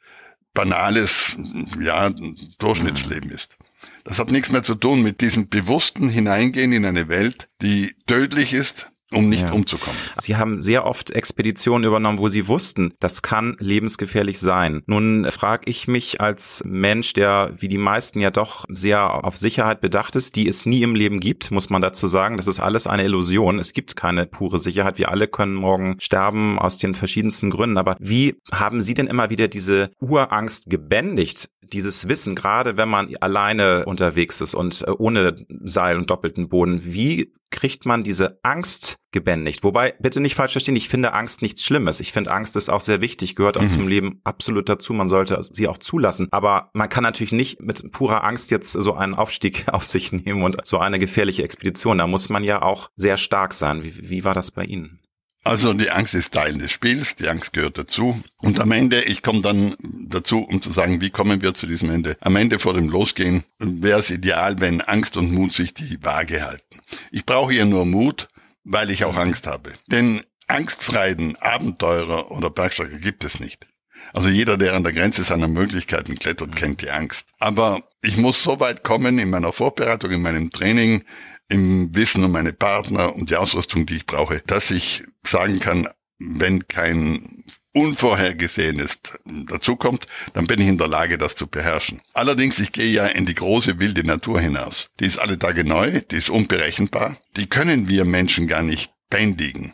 [0.54, 1.38] banales,
[1.80, 2.10] ja,
[2.58, 3.58] Durchschnittsleben ist.
[4.04, 8.54] Das hat nichts mehr zu tun mit diesem bewussten Hineingehen in eine Welt, die tödlich
[8.54, 9.52] ist, um nicht ja.
[9.52, 9.98] umzukommen.
[10.20, 14.84] Sie haben sehr oft Expeditionen übernommen, wo Sie wussten, das kann lebensgefährlich sein.
[14.86, 19.82] Nun frage ich mich als Mensch, der wie die meisten ja doch sehr auf Sicherheit
[19.82, 22.38] bedacht ist, die es nie im Leben gibt, muss man dazu sagen.
[22.38, 23.60] Das ist alles eine Illusion.
[23.60, 24.98] Es gibt keine pure Sicherheit.
[24.98, 27.78] Wir alle können morgen sterben aus den verschiedensten Gründen.
[27.78, 31.50] Aber wie haben Sie denn immer wieder diese Urangst gebändigt?
[31.74, 36.82] dieses Wissen, gerade wenn man alleine unterwegs ist und äh, ohne Seil und doppelten Boden,
[36.84, 39.64] wie kriegt man diese Angst gebändigt?
[39.64, 42.00] Wobei, bitte nicht falsch verstehen, ich finde Angst nichts Schlimmes.
[42.00, 43.72] Ich finde Angst ist auch sehr wichtig, gehört auch mhm.
[43.72, 44.94] zum Leben absolut dazu.
[44.94, 46.28] Man sollte sie auch zulassen.
[46.32, 50.44] Aber man kann natürlich nicht mit purer Angst jetzt so einen Aufstieg auf sich nehmen
[50.44, 51.98] und so eine gefährliche Expedition.
[51.98, 53.84] Da muss man ja auch sehr stark sein.
[53.84, 54.99] Wie, wie war das bei Ihnen?
[55.44, 58.22] Also die Angst ist Teil des Spiels, die Angst gehört dazu.
[58.38, 61.90] Und am Ende, ich komme dann dazu, um zu sagen, wie kommen wir zu diesem
[61.90, 62.18] Ende.
[62.22, 66.46] Am Ende vor dem Losgehen wäre es ideal, wenn Angst und Mut sich die Waage
[66.46, 66.82] halten.
[67.12, 68.28] Ich brauche hier nur Mut,
[68.64, 69.74] weil ich auch Angst habe.
[69.88, 73.66] Denn angstfreien Abenteurer oder Bergsteiger gibt es nicht.
[74.14, 77.28] Also jeder, der an der Grenze seiner Möglichkeiten klettert, kennt die Angst.
[77.40, 81.04] Aber ich muss so weit kommen in meiner Vorbereitung, in meinem Training,
[81.50, 85.88] im Wissen um meine Partner und die Ausrüstung, die ich brauche, dass ich sagen kann,
[86.20, 92.02] wenn kein Unvorhergesehenes dazukommt, dann bin ich in der Lage, das zu beherrschen.
[92.14, 94.90] Allerdings, ich gehe ja in die große wilde Natur hinaus.
[95.00, 97.18] Die ist alle Tage neu, die ist unberechenbar.
[97.38, 99.74] Die können wir Menschen gar nicht bändigen.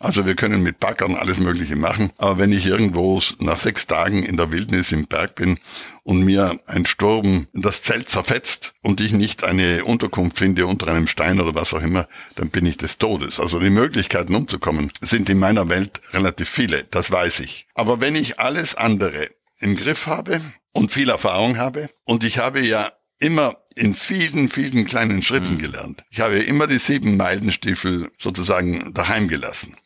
[0.00, 4.22] Also wir können mit Backern alles Mögliche machen, aber wenn ich irgendwo nach sechs Tagen
[4.22, 5.58] in der Wildnis im Berg bin
[6.02, 11.06] und mir ein Sturm das Zelt zerfetzt und ich nicht eine Unterkunft finde unter einem
[11.06, 13.40] Stein oder was auch immer, dann bin ich des Todes.
[13.40, 17.66] Also die Möglichkeiten umzukommen sind in meiner Welt relativ viele, das weiß ich.
[17.74, 20.40] Aber wenn ich alles andere im Griff habe
[20.72, 25.58] und viel Erfahrung habe und ich habe ja immer in vielen, vielen kleinen Schritten mhm.
[25.58, 26.04] gelernt.
[26.10, 29.76] Ich habe immer die sieben Meilenstiefel sozusagen daheim gelassen.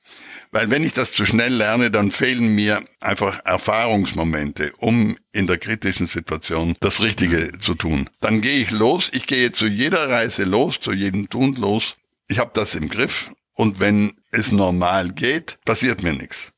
[0.51, 5.59] Weil wenn ich das zu schnell lerne, dann fehlen mir einfach Erfahrungsmomente, um in der
[5.59, 8.09] kritischen Situation das Richtige zu tun.
[8.21, 11.97] Dann gehe ich los, ich gehe zu jeder Reise los, zu jedem Tun los.
[12.29, 16.53] Ich habe das im Griff und wenn es normal geht, passiert mir nichts.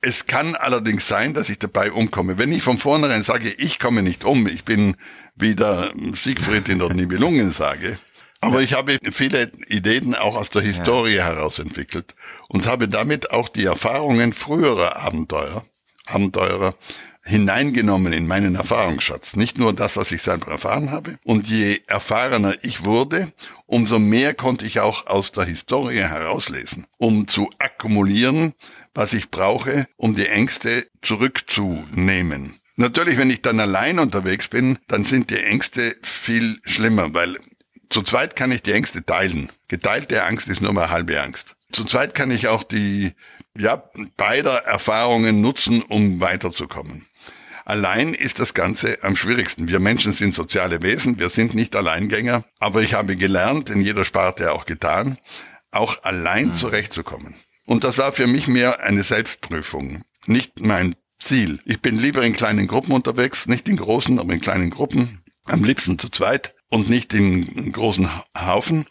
[0.00, 2.38] Es kann allerdings sein, dass ich dabei umkomme.
[2.38, 4.96] Wenn ich von vornherein sage, ich komme nicht um, ich bin
[5.34, 7.98] wie der Siegfried in der Nibelungen sage,
[8.40, 11.24] aber ich habe viele Ideen auch aus der Historie ja.
[11.26, 12.14] heraus entwickelt
[12.48, 15.64] und habe damit auch die Erfahrungen früherer Abenteuer,
[16.06, 16.74] Abenteurer
[17.28, 19.36] hineingenommen in meinen Erfahrungsschatz.
[19.36, 21.18] Nicht nur das, was ich selber erfahren habe.
[21.24, 23.30] Und je erfahrener ich wurde,
[23.66, 28.54] umso mehr konnte ich auch aus der Historie herauslesen, um zu akkumulieren,
[28.94, 32.54] was ich brauche, um die Ängste zurückzunehmen.
[32.76, 37.36] Natürlich, wenn ich dann allein unterwegs bin, dann sind die Ängste viel schlimmer, weil
[37.90, 39.50] zu zweit kann ich die Ängste teilen.
[39.68, 41.54] Geteilte Angst ist nur mal halbe Angst.
[41.72, 43.12] Zu zweit kann ich auch die,
[43.56, 43.82] ja,
[44.16, 47.06] beider Erfahrungen nutzen, um weiterzukommen.
[47.64, 49.68] Allein ist das Ganze am schwierigsten.
[49.68, 54.06] Wir Menschen sind soziale Wesen, wir sind nicht Alleingänger, aber ich habe gelernt, in jeder
[54.06, 55.18] Sparte auch getan,
[55.70, 56.54] auch allein mhm.
[56.54, 57.34] zurechtzukommen.
[57.66, 61.60] Und das war für mich mehr eine Selbstprüfung, nicht mein Ziel.
[61.66, 65.62] Ich bin lieber in kleinen Gruppen unterwegs, nicht in großen, aber in kleinen Gruppen, am
[65.62, 68.86] liebsten zu zweit und nicht in großen Haufen.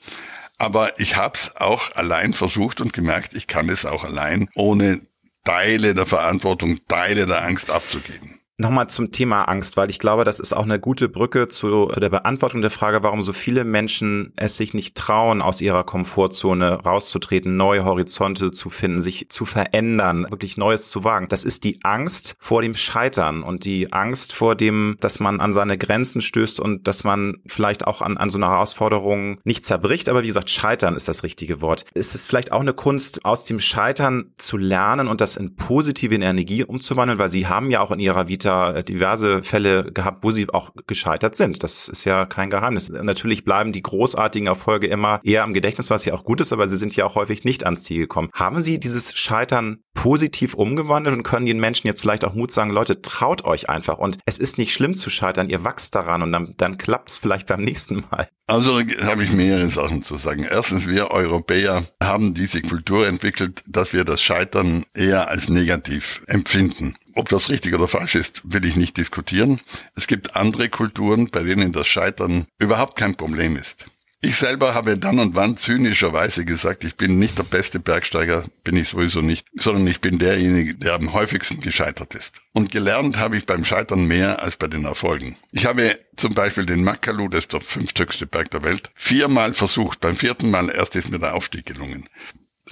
[0.58, 5.02] Aber ich habe es auch allein versucht und gemerkt, ich kann es auch allein, ohne
[5.44, 8.37] Teile der Verantwortung, Teile der Angst abzugeben.
[8.60, 12.10] Nochmal zum Thema Angst, weil ich glaube, das ist auch eine gute Brücke zu der
[12.10, 17.56] Beantwortung der Frage, warum so viele Menschen es sich nicht trauen, aus ihrer Komfortzone rauszutreten,
[17.56, 21.28] neue Horizonte zu finden, sich zu verändern, wirklich Neues zu wagen.
[21.30, 25.54] Das ist die Angst vor dem Scheitern und die Angst vor dem, dass man an
[25.54, 30.10] seine Grenzen stößt und dass man vielleicht auch an, an so einer Herausforderung nicht zerbricht.
[30.10, 31.86] Aber wie gesagt, Scheitern ist das richtige Wort.
[31.93, 36.15] Ist es vielleicht auch eine Kunst, aus dem Scheitern zu lernen und das in positive
[36.15, 40.31] Energie umzuwandeln, weil Sie haben ja auch in Ihrer Vita ja diverse Fälle gehabt, wo
[40.31, 41.63] sie auch gescheitert sind.
[41.63, 42.89] Das ist ja kein Geheimnis.
[42.89, 46.67] Natürlich bleiben die großartigen Erfolge immer eher am Gedächtnis, was ja auch gut ist, aber
[46.67, 48.29] sie sind ja auch häufig nicht ans Ziel gekommen.
[48.33, 52.71] Haben Sie dieses Scheitern positiv umgewandelt und können den Menschen jetzt vielleicht auch Mut sagen,
[52.71, 56.31] Leute, traut euch einfach und es ist nicht schlimm zu scheitern, ihr wachst daran und
[56.31, 58.29] dann, dann klappt es vielleicht beim nächsten Mal.
[58.47, 60.45] Also habe ich mehrere Sachen zu sagen.
[60.49, 66.95] Erstens, wir Europäer haben diese Kultur entwickelt, dass wir das Scheitern eher als negativ empfinden.
[67.17, 69.60] Ob das richtig oder falsch ist, will ich nicht diskutieren.
[69.95, 73.86] Es gibt andere Kulturen, bei denen das Scheitern überhaupt kein Problem ist.
[74.21, 78.77] Ich selber habe dann und wann zynischerweise gesagt, ich bin nicht der beste Bergsteiger, bin
[78.77, 82.36] ich sowieso nicht, sondern ich bin derjenige, der am häufigsten gescheitert ist.
[82.53, 85.38] Und gelernt habe ich beim Scheitern mehr als bei den Erfolgen.
[85.51, 90.01] Ich habe zum Beispiel den Makalu, das ist der fünfthöchste Berg der Welt, viermal versucht.
[90.01, 92.08] Beim vierten Mal erst ist mir der Aufstieg gelungen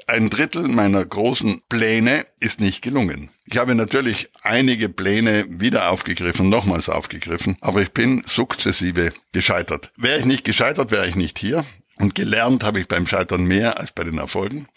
[0.08, 3.30] ein Drittel meiner großen Pläne ist nicht gelungen.
[3.46, 9.92] Ich habe natürlich einige Pläne wieder aufgegriffen, nochmals aufgegriffen, aber ich bin sukzessive gescheitert.
[9.98, 11.66] Wäre ich nicht gescheitert, wäre ich nicht hier.
[11.98, 14.68] Und gelernt habe ich beim Scheitern mehr als bei den Erfolgen.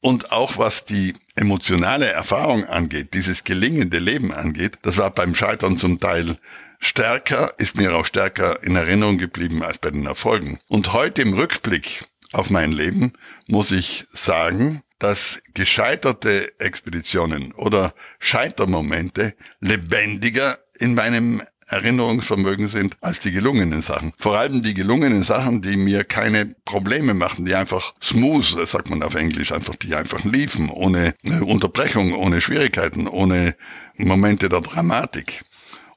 [0.00, 5.78] Und auch was die emotionale Erfahrung angeht, dieses gelingende Leben angeht, das war beim Scheitern
[5.78, 6.36] zum Teil
[6.78, 10.60] stärker, ist mir auch stärker in Erinnerung geblieben als bei den Erfolgen.
[10.68, 13.14] Und heute im Rückblick auf mein Leben,
[13.46, 23.32] muss ich sagen, dass gescheiterte Expeditionen oder Scheitermomente lebendiger in meinem Erinnerungsvermögen sind als die
[23.32, 24.12] gelungenen Sachen.
[24.18, 29.02] Vor allem die gelungenen Sachen, die mir keine Probleme machen, die einfach smooth, sagt man
[29.02, 33.56] auf Englisch, einfach die einfach liefen, ohne Unterbrechung, ohne Schwierigkeiten, ohne
[33.96, 35.42] Momente der Dramatik.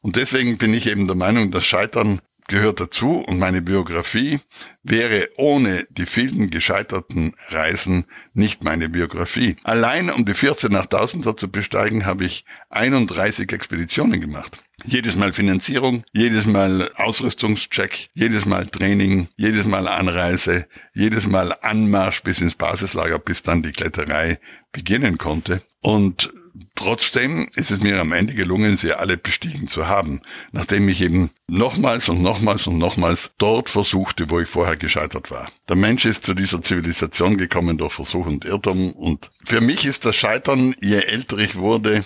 [0.02, 4.40] Und deswegen bin ich eben der Meinung, dass Scheitern gehört dazu und meine Biografie
[4.84, 9.58] wäre ohne die vielen gescheiterten Reisen nicht meine Biografie.
[9.64, 14.64] Allein um die 14 nach 1000er zu besteigen, habe ich 31 Expeditionen gemacht.
[14.84, 22.22] Jedes Mal Finanzierung, jedes Mal Ausrüstungscheck, jedes Mal Training, jedes Mal Anreise, jedes Mal Anmarsch
[22.22, 24.40] bis ins Basislager, bis dann die Kletterei
[24.72, 25.64] beginnen konnte.
[25.82, 26.32] Und
[26.76, 31.32] Trotzdem ist es mir am Ende gelungen, sie alle bestiegen zu haben, nachdem ich eben
[31.48, 35.50] nochmals und nochmals und nochmals dort versuchte, wo ich vorher gescheitert war.
[35.70, 40.06] Der Mensch ist zu dieser Zivilisation gekommen durch Versuch und Irrtum und für mich ist
[40.06, 42.06] das Scheitern, je älter ich wurde,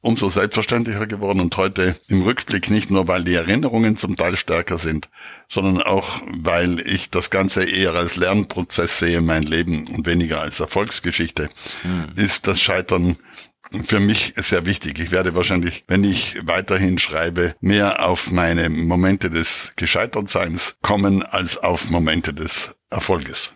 [0.00, 4.78] umso selbstverständlicher geworden und heute im Rückblick nicht nur, weil die Erinnerungen zum Teil stärker
[4.78, 5.08] sind,
[5.48, 10.60] sondern auch, weil ich das Ganze eher als Lernprozess sehe, mein Leben und weniger als
[10.60, 11.48] Erfolgsgeschichte,
[11.82, 12.12] hm.
[12.14, 13.16] ist das Scheitern
[13.84, 14.98] für mich sehr wichtig.
[14.98, 21.58] Ich werde wahrscheinlich, wenn ich weiterhin schreibe, mehr auf meine Momente des Gescheitertseins kommen als
[21.58, 23.52] auf Momente des Erfolges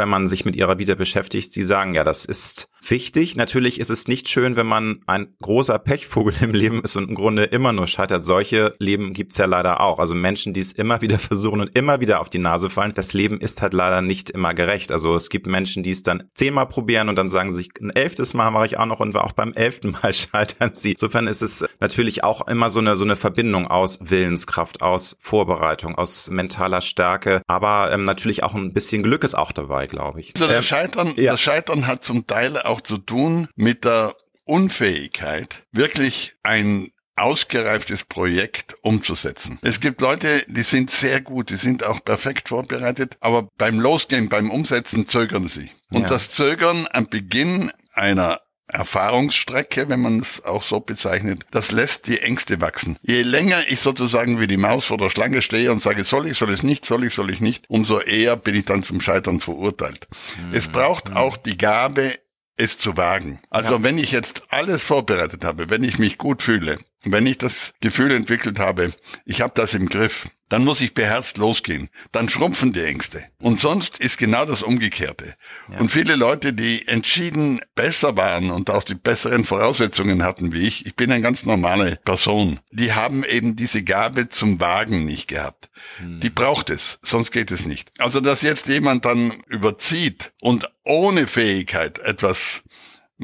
[0.00, 3.36] wenn man sich mit ihrer Vita beschäftigt, sie sagen, ja, das ist wichtig.
[3.36, 7.14] Natürlich ist es nicht schön, wenn man ein großer Pechvogel im Leben ist und im
[7.14, 8.24] Grunde immer nur scheitert.
[8.24, 9.98] Solche Leben gibt's ja leider auch.
[9.98, 12.94] Also Menschen, die es immer wieder versuchen und immer wieder auf die Nase fallen.
[12.94, 14.92] Das Leben ist halt leider nicht immer gerecht.
[14.92, 18.34] Also es gibt Menschen, die es dann zehnmal probieren und dann sagen sich, ein elftes
[18.34, 20.92] Mal mache ich auch noch und auch beim elften Mal scheitern sie.
[20.92, 25.94] Insofern ist es natürlich auch immer so eine, so eine Verbindung aus Willenskraft, aus Vorbereitung,
[25.96, 27.42] aus mentaler Stärke.
[27.46, 30.34] Aber ähm, natürlich auch ein bisschen Glück ist auch dabei, glaube ich.
[30.34, 31.32] Also das Scheitern, ja.
[31.32, 38.76] das Scheitern hat zum Teil auch zu tun mit der Unfähigkeit, wirklich ein ausgereiftes Projekt
[38.82, 39.58] umzusetzen.
[39.62, 44.28] Es gibt Leute, die sind sehr gut, die sind auch perfekt vorbereitet, aber beim Losgehen,
[44.28, 45.70] beim Umsetzen zögern sie.
[45.92, 46.08] Und ja.
[46.08, 52.20] das Zögern am Beginn einer Erfahrungsstrecke, wenn man es auch so bezeichnet, das lässt die
[52.20, 52.96] Ängste wachsen.
[53.02, 56.38] Je länger ich sozusagen wie die Maus vor der Schlange stehe und sage, soll ich,
[56.38, 59.40] soll ich nicht, soll ich, soll ich nicht, umso eher bin ich dann zum Scheitern
[59.40, 60.06] verurteilt.
[60.38, 60.54] Mhm.
[60.54, 62.14] Es braucht auch die Gabe,
[62.60, 63.40] es zu wagen.
[63.50, 63.82] Also ja.
[63.82, 68.12] wenn ich jetzt alles vorbereitet habe, wenn ich mich gut fühle, wenn ich das Gefühl
[68.12, 68.92] entwickelt habe,
[69.24, 71.88] ich habe das im Griff, dann muss ich beherzt losgehen.
[72.10, 73.24] Dann schrumpfen die Ängste.
[73.40, 75.36] Und sonst ist genau das Umgekehrte.
[75.70, 75.78] Ja.
[75.78, 80.86] Und viele Leute, die entschieden besser waren und auch die besseren Voraussetzungen hatten wie ich,
[80.86, 85.70] ich bin eine ganz normale Person, die haben eben diese Gabe zum Wagen nicht gehabt.
[85.98, 86.18] Hm.
[86.18, 87.92] Die braucht es, sonst geht es nicht.
[87.98, 92.62] Also, dass jetzt jemand dann überzieht und ohne Fähigkeit etwas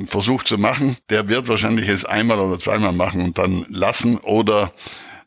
[0.05, 4.73] versucht zu machen, der wird wahrscheinlich es einmal oder zweimal machen und dann lassen oder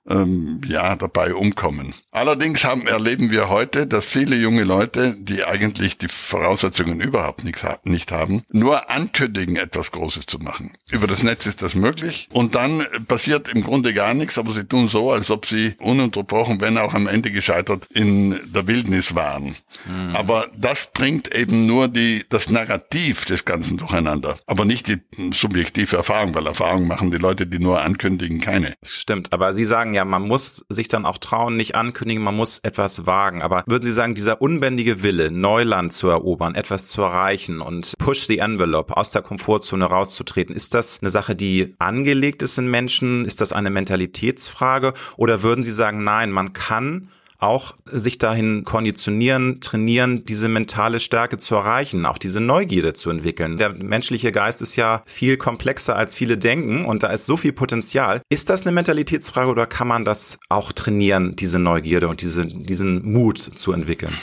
[0.09, 1.93] ähm, ja, dabei umkommen.
[2.11, 7.59] Allerdings haben, erleben wir heute, dass viele junge Leute, die eigentlich die Voraussetzungen überhaupt nicht,
[7.83, 10.71] nicht haben, nur ankündigen, etwas Großes zu machen.
[10.91, 14.65] Über das Netz ist das möglich und dann passiert im Grunde gar nichts, aber sie
[14.65, 19.55] tun so, als ob sie ununterbrochen, wenn auch am Ende gescheitert, in der Wildnis waren.
[19.85, 20.15] Mhm.
[20.15, 24.97] Aber das bringt eben nur die, das Narrativ des Ganzen durcheinander, aber nicht die
[25.31, 28.73] subjektive Erfahrung, weil Erfahrung machen die Leute, die nur ankündigen, keine.
[28.81, 32.23] Das stimmt, aber Sie sagen ja, ja, man muss sich dann auch trauen, nicht ankündigen,
[32.23, 33.41] man muss etwas wagen.
[33.41, 38.25] Aber würden Sie sagen, dieser unbändige Wille, Neuland zu erobern, etwas zu erreichen und push
[38.27, 43.25] the envelope, aus der Komfortzone rauszutreten, ist das eine Sache, die angelegt ist in Menschen?
[43.25, 44.93] Ist das eine Mentalitätsfrage?
[45.17, 51.37] Oder würden Sie sagen, nein, man kann auch sich dahin konditionieren, trainieren, diese mentale Stärke
[51.37, 53.57] zu erreichen, auch diese Neugierde zu entwickeln.
[53.57, 57.53] Der menschliche Geist ist ja viel komplexer als viele denken und da ist so viel
[57.53, 58.21] Potenzial.
[58.29, 63.09] Ist das eine Mentalitätsfrage oder kann man das auch trainieren, diese Neugierde und diese, diesen
[63.09, 64.13] Mut zu entwickeln?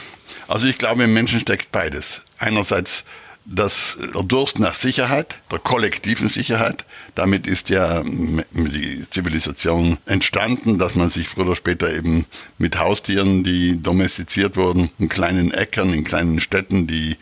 [0.47, 2.23] Also ich glaube, im Menschen steckt beides.
[2.39, 3.05] Einerseits
[3.47, 6.85] das Durst nach Sicherheit, der kollektiven Sicherheit.
[7.15, 12.27] Damit ist ja die Zivilisation entstanden, dass man sich früher oder später eben
[12.59, 17.17] mit Haustieren, die domestiziert wurden, in kleinen Äckern, in kleinen Städten, die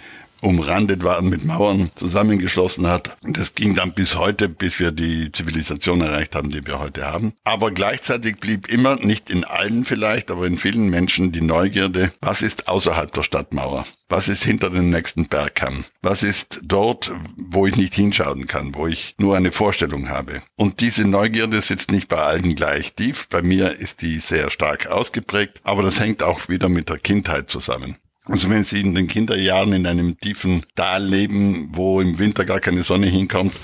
[0.45, 3.17] umrandet waren mit Mauern, zusammengeschlossen hat.
[3.23, 7.33] Das ging dann bis heute, bis wir die Zivilisation erreicht haben, die wir heute haben.
[7.45, 12.43] Aber gleichzeitig blieb immer, nicht in allen vielleicht, aber in vielen Menschen die Neugierde, was
[12.43, 13.85] ist außerhalb der Stadtmauer?
[14.09, 15.85] Was ist hinter dem nächsten Bergkamm?
[16.03, 20.43] Was ist dort, wo ich nicht hinschauen kann, wo ich nur eine Vorstellung habe?
[20.57, 23.29] Und diese Neugierde sitzt nicht bei allen gleich tief.
[23.31, 27.51] Bei mir ist die sehr stark ausgeprägt, aber das hängt auch wieder mit der Kindheit
[27.51, 27.97] zusammen.
[28.27, 32.61] Also wenn Sie in den Kinderjahren in einem tiefen Tal leben, wo im Winter gar
[32.61, 33.55] keine Sonne hinkommt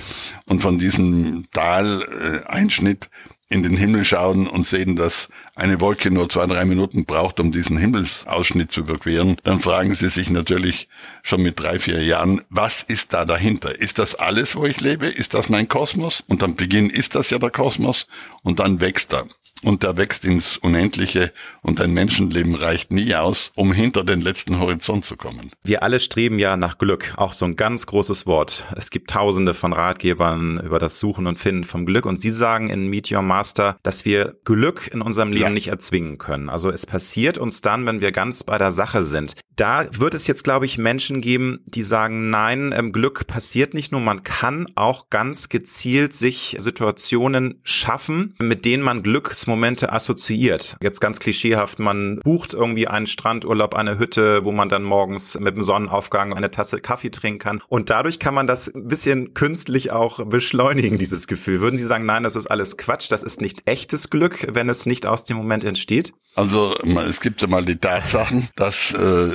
[0.47, 3.09] und von diesem Tal-Einschnitt
[3.49, 7.51] in den Himmel schauen und sehen, dass eine Wolke nur zwei, drei Minuten braucht, um
[7.51, 10.89] diesen Himmelsausschnitt zu überqueren, dann fragen Sie sich natürlich
[11.25, 13.81] schon mit drei, vier Jahren, was ist da dahinter?
[13.81, 15.07] Ist das alles, wo ich lebe?
[15.07, 16.23] Ist das mein Kosmos?
[16.29, 18.07] Und am Beginn ist das ja der Kosmos
[18.43, 19.27] und dann wächst er
[19.63, 24.59] und der wächst ins Unendliche und ein Menschenleben reicht nie aus, um hinter den letzten
[24.59, 25.51] Horizont zu kommen.
[25.65, 28.67] Wir alle streben ja nach Glück, auch so ein ganz großes Wort.
[28.77, 32.71] Es gibt tausende von Ratgebern über das Suchen und Finden vom Glück und Sie sagen
[32.71, 35.51] in Meet Your Master, dass wir Glück in unserem Leben ja.
[35.51, 36.49] nicht erzwingen können.
[36.49, 39.37] Also es passiert uns dann, wenn wir ganz bei der Sache sind.
[39.57, 43.93] Da wird es jetzt, glaube ich, Menschen geben, die sagen, nein, ähm, Glück passiert nicht
[43.93, 50.77] nur, man kann auch ganz gezielt sich Situationen schaffen, mit denen man Glücks Momente assoziiert.
[50.83, 55.57] Jetzt ganz klischeehaft, man bucht irgendwie einen Strandurlaub, eine Hütte, wo man dann morgens mit
[55.57, 57.63] dem Sonnenaufgang eine Tasse Kaffee trinken kann.
[57.69, 61.61] Und dadurch kann man das ein bisschen künstlich auch beschleunigen, dieses Gefühl.
[61.61, 64.87] Würden Sie sagen, nein, das ist alles Quatsch, das ist nicht echtes Glück, wenn es
[64.87, 66.15] nicht aus dem Moment entsteht?
[66.37, 66.77] Also
[67.09, 69.31] es gibt ja mal die Tatsachen, dass äh,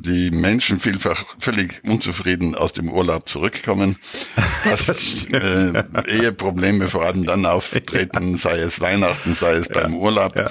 [0.00, 3.96] die Menschen vielfach völlig unzufrieden aus dem Urlaub zurückkommen,
[4.64, 10.36] dass das äh, Eheprobleme vor allem dann auftreten, sei es Weihnachten, sei es beim Urlaub.
[10.36, 10.50] Ja.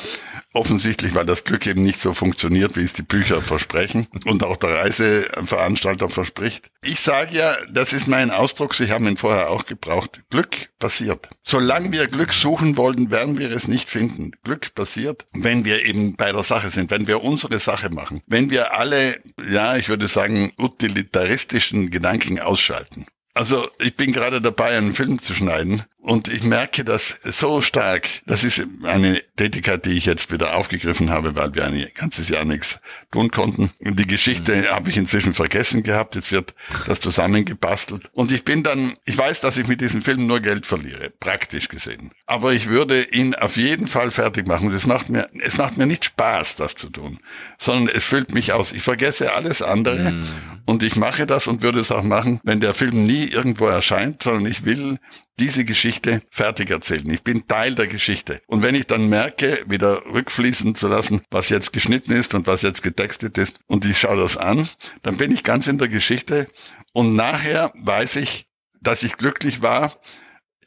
[0.53, 4.57] Offensichtlich, weil das Glück eben nicht so funktioniert, wie es die Bücher versprechen und auch
[4.57, 6.69] der Reiseveranstalter verspricht.
[6.83, 10.21] Ich sage ja, das ist mein Ausdruck, Sie haben ihn vorher auch gebraucht.
[10.29, 11.27] Glück passiert.
[11.43, 14.31] Solange wir Glück suchen wollen, werden wir es nicht finden.
[14.43, 18.51] Glück passiert, wenn wir eben bei der Sache sind, wenn wir unsere Sache machen, wenn
[18.51, 19.19] wir alle,
[19.51, 23.07] ja, ich würde sagen, utilitaristischen Gedanken ausschalten.
[23.33, 28.09] Also ich bin gerade dabei, einen Film zu schneiden und ich merke das so stark.
[28.25, 32.43] Das ist eine Tätigkeit, die ich jetzt wieder aufgegriffen habe, weil wir ein ganzes Jahr
[32.43, 33.71] nichts tun konnten.
[33.79, 34.65] Die Geschichte mhm.
[34.65, 36.15] habe ich inzwischen vergessen gehabt.
[36.15, 36.53] Jetzt wird
[36.87, 38.09] das zusammengebastelt.
[38.11, 41.69] Und ich bin dann, ich weiß, dass ich mit diesem Film nur Geld verliere, praktisch
[41.69, 42.11] gesehen.
[42.25, 44.67] Aber ich würde ihn auf jeden Fall fertig machen.
[44.67, 47.19] Und es macht mir, es macht mir nicht Spaß, das zu tun,
[47.57, 48.73] sondern es füllt mich aus.
[48.73, 50.27] Ich vergesse alles andere mhm.
[50.65, 54.21] und ich mache das und würde es auch machen, wenn der Film nie irgendwo erscheint,
[54.21, 54.99] sondern ich will
[55.39, 57.09] diese Geschichte fertig erzählen.
[57.09, 58.41] Ich bin Teil der Geschichte.
[58.47, 62.61] Und wenn ich dann merke, wieder rückfließen zu lassen, was jetzt geschnitten ist und was
[62.61, 64.69] jetzt getextet ist, und ich schaue das an,
[65.01, 66.47] dann bin ich ganz in der Geschichte
[66.93, 68.47] und nachher weiß ich,
[68.81, 69.97] dass ich glücklich war,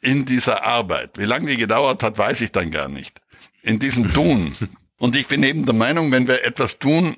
[0.01, 1.17] in dieser Arbeit.
[1.17, 3.21] Wie lange die gedauert hat, weiß ich dann gar nicht.
[3.63, 4.55] In diesem Tun.
[4.99, 7.15] Und ich bin eben der Meinung, wenn wir etwas tun,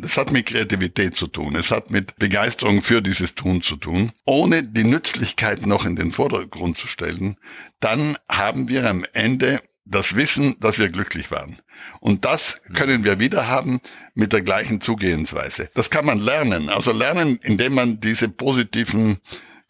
[0.00, 1.56] das hat mit Kreativität zu tun.
[1.56, 4.12] Es hat mit Begeisterung für dieses Tun zu tun.
[4.24, 7.36] Ohne die Nützlichkeit noch in den Vordergrund zu stellen,
[7.80, 11.60] dann haben wir am Ende das Wissen, dass wir glücklich waren.
[12.00, 13.80] Und das können wir wieder haben
[14.14, 15.70] mit der gleichen Zugehensweise.
[15.74, 16.68] Das kann man lernen.
[16.68, 19.18] Also lernen, indem man diese positiven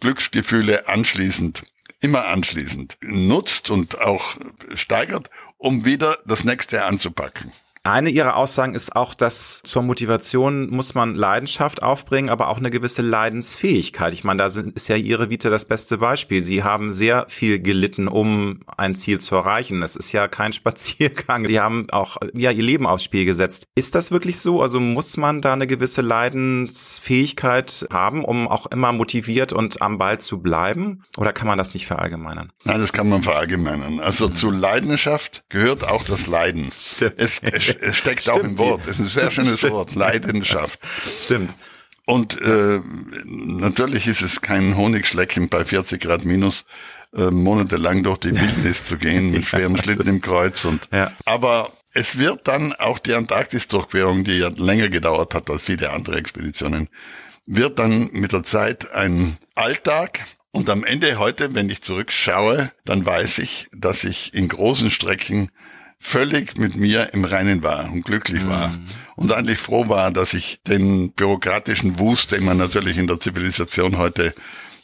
[0.01, 1.63] Glücksgefühle anschließend,
[2.01, 4.37] immer anschließend nutzt und auch
[4.75, 7.53] steigert, um wieder das nächste anzupacken.
[7.85, 12.71] Eine ihrer Aussagen ist auch, dass zur Motivation muss man Leidenschaft aufbringen, aber auch eine
[12.71, 14.13] gewisse Leidensfähigkeit.
[14.13, 16.41] Ich meine, da sind, ist ja ihre Vita das beste Beispiel.
[16.41, 19.83] Sie haben sehr viel gelitten, um ein Ziel zu erreichen.
[19.83, 21.45] Es ist ja kein Spaziergang.
[21.49, 23.67] Sie haben auch ja ihr Leben aufs Spiel gesetzt.
[23.75, 24.63] Ist das wirklich so?
[24.63, 30.21] Also muss man da eine gewisse Leidensfähigkeit haben, um auch immer motiviert und am Ball
[30.21, 31.03] zu bleiben?
[31.17, 32.53] Oder kann man das nicht verallgemeinern?
[32.63, 33.99] Nein, das kann man verallgemeinern.
[33.99, 34.37] Also mhm.
[34.37, 36.71] zu Leidenschaft gehört auch das Leiden.
[36.77, 37.15] Stimmt.
[37.17, 38.37] Es, es es steckt Stimmt.
[38.37, 38.83] auch im Wort.
[38.87, 39.73] Es ist ein sehr schönes Stimmt.
[39.73, 39.95] Wort.
[39.95, 40.81] Leidenschaft.
[41.25, 41.55] Stimmt.
[42.05, 42.81] Und äh,
[43.25, 46.65] natürlich ist es kein Honigschlecken bei 40 Grad minus
[47.17, 50.65] äh, monatelang durch die Wildnis zu gehen mit schwerem Schlitten im Kreuz.
[50.65, 51.13] Und ja.
[51.25, 56.17] aber es wird dann auch die Antarktis-Durchquerung, die ja länger gedauert hat als viele andere
[56.17, 56.89] Expeditionen,
[57.47, 60.25] wird dann mit der Zeit ein Alltag.
[60.51, 65.51] Und am Ende heute, wenn ich zurückschaue, dann weiß ich, dass ich in großen Strecken
[66.03, 68.87] völlig mit mir im Reinen war und glücklich war mhm.
[69.15, 73.97] und eigentlich froh war, dass ich den bürokratischen Wust, den man natürlich in der Zivilisation
[73.97, 74.35] heute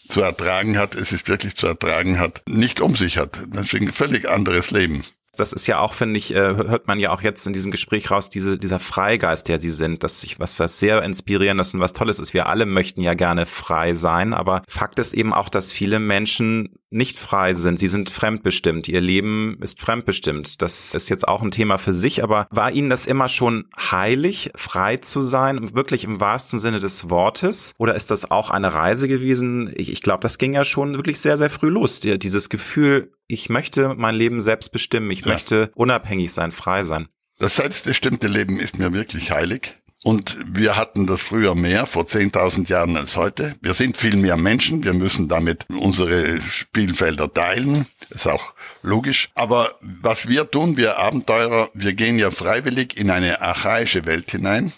[0.09, 3.41] zu ertragen hat, es ist wirklich zu ertragen hat, nicht um sich hat.
[3.49, 5.05] Deswegen völlig anderes Leben
[5.39, 8.11] das ist ja auch, finde ich, äh, hört man ja auch jetzt in diesem Gespräch
[8.11, 11.93] raus, diese, dieser Freigeist, der sie sind, dass sich was, was sehr inspirierendes und was
[11.93, 12.35] Tolles ist.
[12.35, 16.79] Wir alle möchten ja gerne frei sein, aber Fakt ist eben auch, dass viele Menschen
[16.91, 17.79] nicht frei sind.
[17.79, 18.89] Sie sind fremdbestimmt.
[18.89, 20.63] Ihr Leben ist fremdbestimmt.
[20.63, 24.51] Das ist jetzt auch ein Thema für sich, aber war Ihnen das immer schon heilig,
[24.55, 27.75] frei zu sein, wirklich im wahrsten Sinne des Wortes?
[27.79, 29.71] Oder ist das auch eine Reise gewesen?
[29.77, 32.01] Ich, ich glaube, das ging ja schon wirklich sehr, sehr früh los.
[32.01, 35.11] Dieses Gefühl, ich möchte mein Leben selbst bestimmen.
[35.11, 35.33] Ich ja.
[35.33, 37.09] möchte unabhängig sein, frei sein.
[37.39, 39.75] Das selbstbestimmte Leben ist mir wirklich heilig.
[40.05, 43.57] Und wir hatten das früher mehr, vor 10.000 Jahren als heute.
[43.61, 44.85] Wir sind viel mehr Menschen.
[44.85, 47.87] Wir müssen damit unsere Spielfelder teilen.
[48.11, 49.29] Ist auch logisch.
[49.35, 54.73] Aber was wir tun, wir Abenteurer, wir gehen ja freiwillig in eine archaische Welt hinein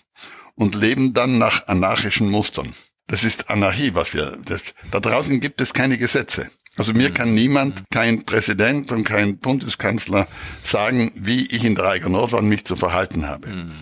[0.55, 2.75] und leben dann nach anarchischen Mustern.
[3.07, 6.49] Das ist Anarchie, was wir, das, da draußen gibt es keine Gesetze.
[6.77, 7.15] Also mir mhm.
[7.15, 10.29] kann niemand, kein Präsident und kein Bundeskanzler
[10.63, 13.49] sagen, wie ich in der Eiger Nordwand mich zu verhalten habe.
[13.49, 13.73] Mhm.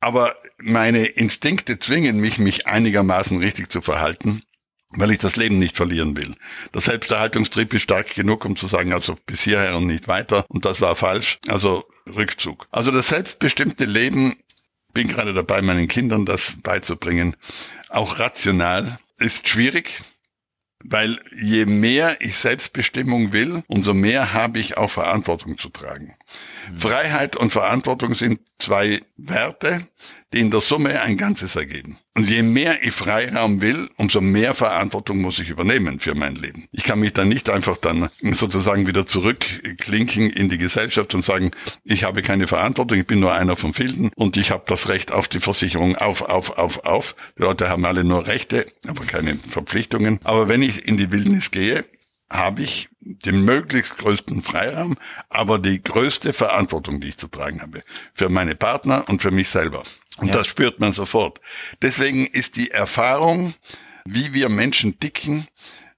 [0.00, 4.42] Aber meine Instinkte zwingen mich, mich einigermaßen richtig zu verhalten,
[4.90, 6.34] weil ich das Leben nicht verlieren will.
[6.74, 10.44] Der Selbsterhaltungstrieb ist stark genug, um zu sagen, also bis hierher und nicht weiter.
[10.48, 11.38] Und das war falsch.
[11.46, 12.66] Also Rückzug.
[12.70, 14.36] Also das selbstbestimmte Leben,
[14.92, 17.36] bin gerade dabei, meinen Kindern das beizubringen,
[17.88, 20.00] auch rational, ist schwierig
[20.84, 26.14] weil je mehr ich Selbstbestimmung will, umso mehr habe ich auch Verantwortung zu tragen.
[26.76, 29.86] Freiheit und Verantwortung sind zwei Werte,
[30.32, 31.98] die in der Summe ein Ganzes ergeben.
[32.14, 36.66] Und je mehr ich Freiraum will, umso mehr Verantwortung muss ich übernehmen für mein Leben.
[36.72, 41.50] Ich kann mich dann nicht einfach dann sozusagen wieder zurückklinken in die Gesellschaft und sagen,
[41.84, 45.12] ich habe keine Verantwortung, ich bin nur einer von vielen und ich habe das Recht
[45.12, 47.14] auf die Versicherung auf, auf, auf, auf.
[47.38, 50.20] Die Leute haben alle nur Rechte, aber keine Verpflichtungen.
[50.24, 51.84] Aber wenn ich in die Wildnis gehe,
[52.32, 54.96] habe ich den möglichst größten Freiraum,
[55.28, 57.82] aber die größte Verantwortung, die ich zu tragen habe.
[58.12, 59.82] Für meine Partner und für mich selber.
[60.18, 60.34] Und ja.
[60.34, 61.40] das spürt man sofort.
[61.80, 63.54] Deswegen ist die Erfahrung,
[64.04, 65.46] wie wir Menschen ticken,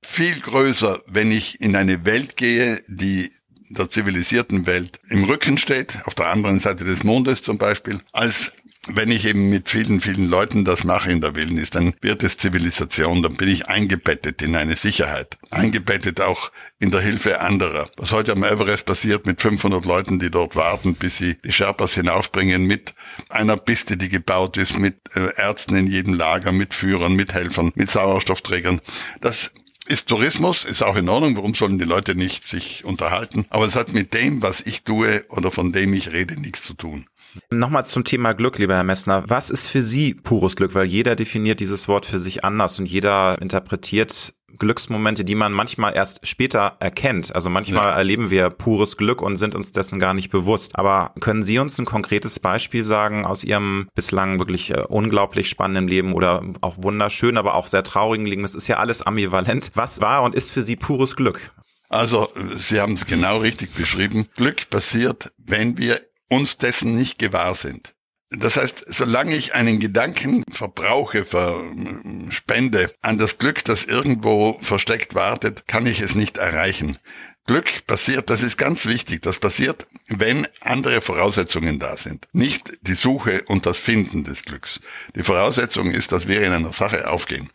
[0.03, 3.31] viel größer, wenn ich in eine Welt gehe, die
[3.71, 8.53] der zivilisierten Welt im Rücken steht, auf der anderen Seite des Mondes zum Beispiel, als
[8.89, 12.37] wenn ich eben mit vielen, vielen Leuten das mache in der Wildnis, dann wird es
[12.37, 15.39] Zivilisation, dann bin ich eingebettet in eine Sicherheit.
[15.51, 17.89] Eingebettet auch in der Hilfe anderer.
[17.97, 21.95] Was heute am Everest passiert mit 500 Leuten, die dort warten, bis sie die Sherpas
[21.95, 22.95] hinaufbringen, mit
[23.29, 27.73] einer Piste, die gebaut ist, mit äh, Ärzten in jedem Lager, mit Führern, mit Helfern,
[27.75, 28.81] mit Sauerstoffträgern.
[29.21, 29.53] Das
[29.87, 33.47] ist Tourismus, ist auch in Ordnung, warum sollen die Leute nicht sich unterhalten?
[33.51, 36.75] Aber es hat mit dem, was ich tue oder von dem ich rede, nichts zu
[36.75, 37.07] tun.
[37.51, 39.25] Nochmal zum Thema Glück, lieber Herr Messner.
[39.27, 40.75] Was ist für Sie pures Glück?
[40.75, 45.95] Weil jeder definiert dieses Wort für sich anders und jeder interpretiert Glücksmomente, die man manchmal
[45.95, 47.35] erst später erkennt.
[47.35, 47.97] Also manchmal ja.
[47.97, 50.79] erleben wir pures Glück und sind uns dessen gar nicht bewusst.
[50.79, 55.89] Aber können Sie uns ein konkretes Beispiel sagen aus Ihrem bislang wirklich äh, unglaublich spannenden
[55.89, 58.43] Leben oder auch wunderschön, aber auch sehr traurigen Leben?
[58.43, 59.73] Das ist ja alles ambivalent.
[59.75, 61.53] Was war und ist für Sie pures Glück?
[61.89, 64.27] Also, Sie haben es genau richtig beschrieben.
[64.37, 67.95] Glück passiert, wenn wir uns dessen nicht gewahr sind.
[68.31, 75.69] Das heißt, solange ich einen Gedanken verbrauche, verspende an das Glück, das irgendwo versteckt wartet,
[75.69, 76.99] kann ich es nicht erreichen.
[77.47, 82.27] Glück passiert, das ist ganz wichtig, das passiert, wenn andere Voraussetzungen da sind.
[82.33, 84.81] Nicht die Suche und das Finden des Glücks.
[85.15, 87.51] Die Voraussetzung ist, dass wir in einer Sache aufgehen.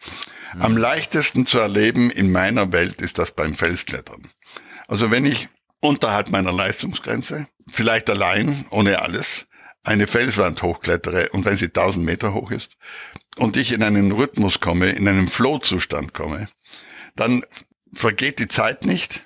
[0.60, 4.28] Am leichtesten zu erleben in meiner Welt ist das beim Felsklettern.
[4.88, 5.48] Also wenn ich
[5.82, 9.48] unterhalb meiner Leistungsgrenze, vielleicht allein, ohne alles,
[9.84, 12.78] eine Felswand hochklettere und wenn sie 1000 Meter hoch ist
[13.38, 16.48] und ich in einen Rhythmus komme, in einen Flow-Zustand komme,
[17.16, 17.44] dann
[17.94, 19.22] vergeht die Zeit nicht.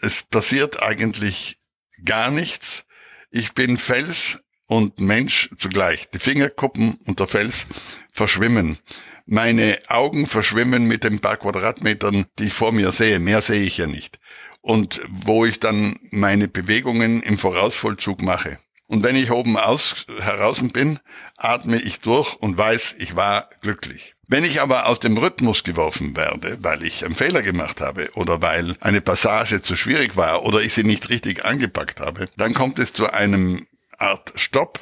[0.00, 1.58] Es passiert eigentlich
[2.04, 2.84] gar nichts.
[3.30, 6.08] Ich bin Fels und Mensch zugleich.
[6.10, 7.66] Die Fingerkuppen und der Fels
[8.12, 8.78] verschwimmen.
[9.26, 13.18] Meine Augen verschwimmen mit den paar Quadratmetern, die ich vor mir sehe.
[13.18, 14.19] Mehr sehe ich ja nicht.
[14.60, 18.58] Und wo ich dann meine Bewegungen im Vorausvollzug mache.
[18.86, 20.98] Und wenn ich oben aus, heraus bin,
[21.36, 24.16] atme ich durch und weiß, ich war glücklich.
[24.26, 28.42] Wenn ich aber aus dem Rhythmus geworfen werde, weil ich einen Fehler gemacht habe oder
[28.42, 32.78] weil eine Passage zu schwierig war oder ich sie nicht richtig angepackt habe, dann kommt
[32.78, 33.66] es zu einem
[33.98, 34.80] Art Stopp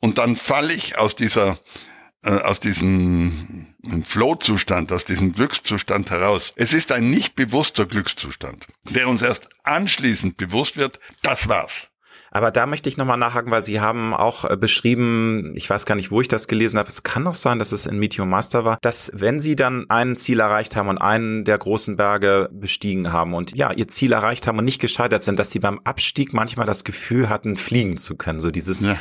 [0.00, 1.58] und dann falle ich aus dieser
[2.24, 3.74] äh, aus diesem
[4.04, 6.52] Flow-Zustand, aus diesem Glückszustand heraus.
[6.56, 11.90] Es ist ein nicht bewusster Glückszustand, der uns erst anschließend bewusst wird, das war's.
[12.30, 15.94] Aber da möchte ich nochmal nachhaken, weil Sie haben auch äh, beschrieben, ich weiß gar
[15.94, 18.64] nicht, wo ich das gelesen habe, es kann doch sein, dass es in Meteor Master
[18.64, 23.12] war, dass wenn Sie dann ein Ziel erreicht haben und einen der großen Berge bestiegen
[23.12, 26.34] haben und ja, Ihr Ziel erreicht haben und nicht gescheitert sind, dass Sie beim Abstieg
[26.34, 28.98] manchmal das Gefühl hatten, fliegen zu können, so dieses ja.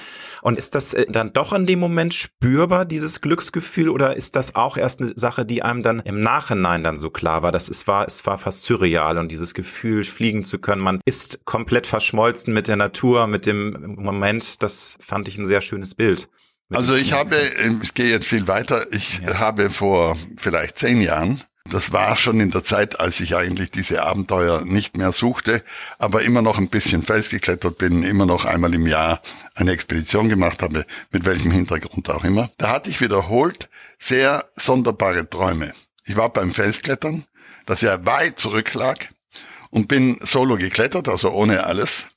[0.47, 4.55] Und ist das äh, dann doch in dem Moment spürbar, dieses Glücksgefühl, oder ist das
[4.55, 7.85] auch erst eine Sache, die einem dann im Nachhinein dann so klar war, dass es
[7.85, 12.53] war, es war fast surreal und dieses Gefühl, fliegen zu können, man ist komplett verschmolzen
[12.53, 16.29] mit der Natur, mit dem Moment, das fand ich ein sehr schönes Bild.
[16.69, 17.35] Also ich habe,
[17.83, 19.39] ich gehe jetzt viel weiter, ich ja.
[19.39, 24.03] habe vor vielleicht zehn Jahren das war schon in der Zeit, als ich eigentlich diese
[24.03, 25.63] Abenteuer nicht mehr suchte,
[25.97, 29.21] aber immer noch ein bisschen Fels geklettert bin, immer noch einmal im Jahr
[29.55, 32.49] eine Expedition gemacht habe, mit welchem Hintergrund auch immer.
[32.57, 35.73] Da hatte ich wiederholt sehr sonderbare Träume.
[36.05, 37.25] Ich war beim Felsklettern,
[37.65, 39.09] das ja weit zurücklag
[39.69, 42.07] und bin solo geklettert, also ohne alles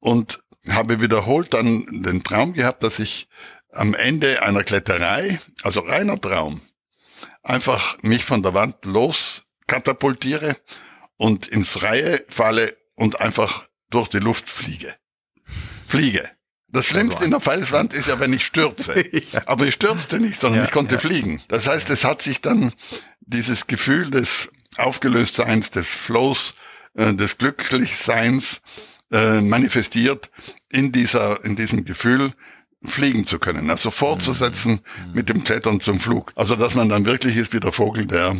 [0.00, 3.28] und habe wiederholt dann den Traum gehabt, dass ich
[3.72, 6.60] am Ende einer Kletterei, also reiner Traum,
[7.44, 10.56] einfach mich von der Wand los katapultiere
[11.16, 14.94] und in freie falle und einfach durch die Luft fliege.
[15.86, 16.30] Fliege.
[16.68, 19.04] Das Schlimmste also in der Felswand ist ja, wenn ich stürze.
[19.32, 19.42] ja.
[19.46, 21.00] Aber ich stürzte nicht, sondern ja, ich konnte ja.
[21.00, 21.40] fliegen.
[21.46, 22.72] Das heißt, es hat sich dann
[23.20, 26.54] dieses Gefühl des Aufgelöstseins, des Flows,
[26.94, 28.60] äh, des Glücklichseins
[29.12, 30.30] äh, manifestiert
[30.68, 32.32] in dieser, in diesem Gefühl,
[32.86, 35.12] fliegen zu können, also fortzusetzen mhm.
[35.12, 36.32] mit dem Klettern zum Flug.
[36.34, 38.36] Also dass man dann wirklich ist wie der Vogel, der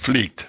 [0.00, 0.48] fliegt.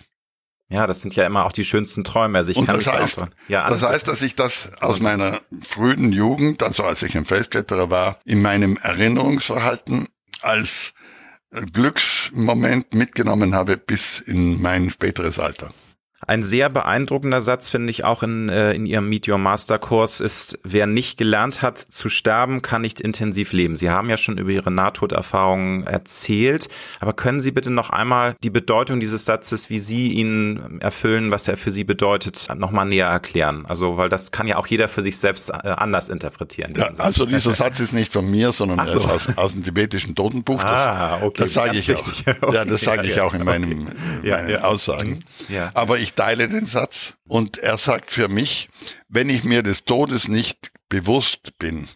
[0.70, 2.38] Ja, das sind ja immer auch die schönsten Träume.
[2.38, 5.42] Also ich Und kann das heißt, da ja, das heißt, dass ich das aus meiner
[5.62, 10.08] frühen Jugend, also als ich ein Felskletterer war, in meinem Erinnerungsverhalten
[10.42, 10.94] als
[11.74, 15.74] Glücksmoment mitgenommen habe bis in mein späteres Alter.
[16.28, 20.20] Ein sehr beeindruckender Satz finde ich auch in, äh, in Ihrem Meet Your Master Kurs
[20.20, 23.76] ist, wer nicht gelernt hat zu sterben, kann nicht intensiv leben.
[23.76, 26.70] Sie haben ja schon über Ihre Nahtoderfahrungen erzählt,
[27.00, 31.48] aber können Sie bitte noch einmal die Bedeutung dieses Satzes, wie Sie ihn erfüllen, was
[31.48, 33.66] er für Sie bedeutet, nochmal näher erklären?
[33.68, 36.74] Also, weil das kann ja auch jeder für sich selbst äh, anders interpretieren.
[36.78, 38.94] Ja, also dieser Satz ist nicht von mir, sondern so.
[38.94, 40.64] er ist aus, aus dem tibetischen Totenbuch.
[40.64, 41.44] Ah, okay.
[41.44, 42.02] Das sage ich auch.
[42.42, 42.56] Okay.
[42.56, 43.88] Ja, das sage ich auch in meinem,
[44.20, 44.32] okay.
[44.32, 45.24] meinen ja, Aussagen.
[45.50, 45.70] Ja.
[45.74, 48.68] Aber ich ich teile den Satz und er sagt für mich,
[49.08, 51.88] wenn ich mir des Todes nicht bewusst bin,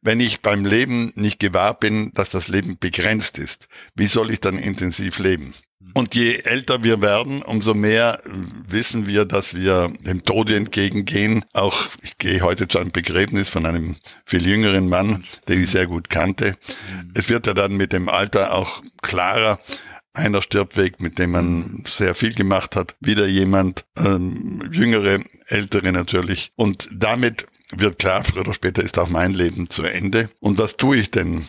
[0.00, 4.40] wenn ich beim Leben nicht gewahr bin, dass das Leben begrenzt ist, wie soll ich
[4.40, 5.52] dann intensiv leben?
[5.92, 8.22] Und je älter wir werden, umso mehr
[8.66, 11.44] wissen wir, dass wir dem Tode entgegengehen.
[11.52, 15.86] Auch ich gehe heute zu einem Begräbnis von einem viel jüngeren Mann, den ich sehr
[15.86, 16.56] gut kannte.
[17.14, 19.60] Es wird ja dann mit dem Alter auch klarer,
[20.18, 25.92] einer stirbt weg, mit dem man sehr viel gemacht hat, wieder jemand, ähm, jüngere, ältere
[25.92, 26.52] natürlich.
[26.56, 30.30] Und damit wird klar, früher oder später ist auch mein Leben zu Ende.
[30.40, 31.46] Und was tue ich denn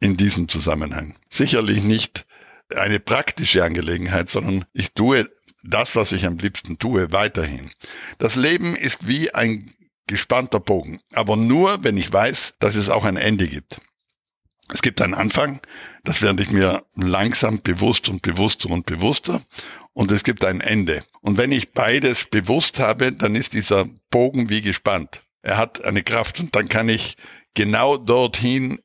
[0.00, 1.16] in diesem Zusammenhang?
[1.30, 2.26] Sicherlich nicht
[2.74, 5.30] eine praktische Angelegenheit, sondern ich tue
[5.64, 7.70] das, was ich am liebsten tue, weiterhin.
[8.18, 9.72] Das Leben ist wie ein
[10.06, 13.80] gespannter Bogen, aber nur, wenn ich weiß, dass es auch ein Ende gibt.
[14.70, 15.60] Es gibt einen Anfang,
[16.08, 19.42] das werde ich mir langsam bewusst und bewusster und bewusster.
[19.92, 21.04] und es gibt ein Ende.
[21.20, 25.22] Und wenn ich beides bewusst habe, dann ist dieser Bogen wie gespannt.
[25.42, 27.18] Er hat eine Kraft und dann kann ich
[27.52, 28.80] genau dorthin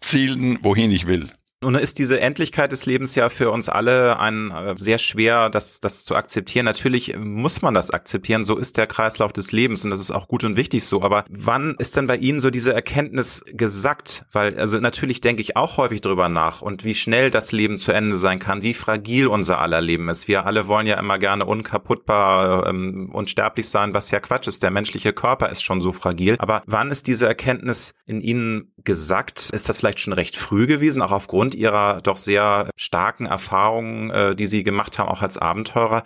[0.00, 1.28] zielen, wohin ich will.
[1.64, 5.80] Nun ist diese Endlichkeit des Lebens ja für uns alle ein äh, sehr schwer, das,
[5.80, 6.66] das zu akzeptieren.
[6.66, 8.44] Natürlich muss man das akzeptieren.
[8.44, 11.00] So ist der Kreislauf des Lebens und das ist auch gut und wichtig so.
[11.00, 14.26] Aber wann ist denn bei Ihnen so diese Erkenntnis gesackt?
[14.30, 17.92] Weil, also natürlich denke ich auch häufig drüber nach und wie schnell das Leben zu
[17.92, 20.28] Ende sein kann, wie fragil unser aller Leben ist.
[20.28, 24.62] Wir alle wollen ja immer gerne unkaputtbar, ähm, unsterblich sein, was ja Quatsch ist.
[24.62, 26.36] Der menschliche Körper ist schon so fragil.
[26.40, 29.48] Aber wann ist diese Erkenntnis in Ihnen gesackt?
[29.50, 34.36] Ist das vielleicht schon recht früh gewesen, auch aufgrund ihrer doch sehr starken Erfahrungen, äh,
[34.36, 36.04] die sie gemacht haben, auch als Abenteurer,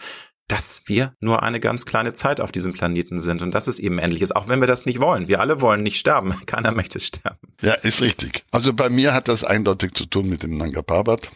[0.49, 3.99] dass wir nur eine ganz kleine Zeit auf diesem Planeten sind und dass es eben
[3.99, 5.29] endlich ist, auch wenn wir das nicht wollen.
[5.29, 6.35] Wir alle wollen nicht sterben.
[6.47, 7.39] Keiner möchte sterben.
[7.61, 8.45] Ja, ist richtig.
[8.51, 11.31] Also bei mir hat das eindeutig zu tun mit dem Nanga Parbat,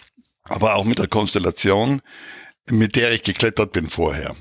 [0.44, 2.00] aber auch mit der Konstellation,
[2.70, 4.34] mit der ich geklettert bin vorher.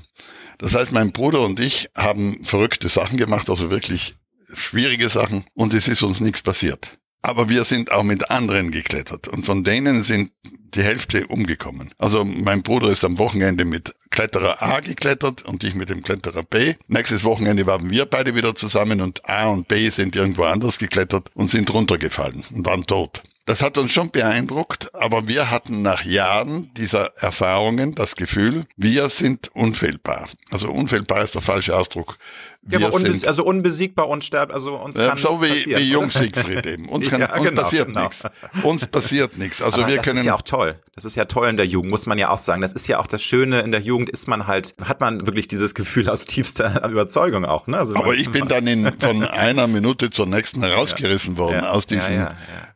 [0.58, 4.16] Das heißt, mein Bruder und ich haben verrückte Sachen gemacht, also wirklich
[4.54, 6.98] schwierige Sachen und es ist uns nichts passiert.
[7.22, 10.32] Aber wir sind auch mit anderen geklettert und von denen sind
[10.74, 11.92] die Hälfte umgekommen.
[11.98, 16.42] Also mein Bruder ist am Wochenende mit Kletterer A geklettert und ich mit dem Kletterer
[16.42, 16.74] B.
[16.88, 21.30] Nächstes Wochenende waren wir beide wieder zusammen und A und B sind irgendwo anders geklettert
[21.34, 23.22] und sind runtergefallen und waren tot.
[23.44, 29.08] Das hat uns schon beeindruckt, aber wir hatten nach Jahren dieser Erfahrungen das Gefühl, wir
[29.08, 30.28] sind unfehlbar.
[30.50, 32.18] Also unfehlbar ist der falsche Ausdruck.
[32.64, 36.64] Wir ja, aber unbes also unbesiegbar, unsterbt, also uns kann So wie, wie Jung Siegfried
[36.64, 36.88] eben.
[36.88, 38.04] Uns, kann, ja, uns genau, passiert genau.
[38.04, 38.22] nichts.
[38.62, 39.60] Uns passiert nichts.
[39.60, 40.16] Also aber wir das können.
[40.16, 40.78] Das ist ja auch toll.
[40.94, 42.60] Das ist ja toll in der Jugend, muss man ja auch sagen.
[42.62, 45.48] Das ist ja auch das Schöne in der Jugend ist man halt, hat man wirklich
[45.48, 47.66] dieses Gefühl aus tiefster Überzeugung auch.
[47.66, 47.78] Ne?
[47.78, 52.28] Also aber ich bin dann in, von einer Minute zur nächsten herausgerissen worden aus diesem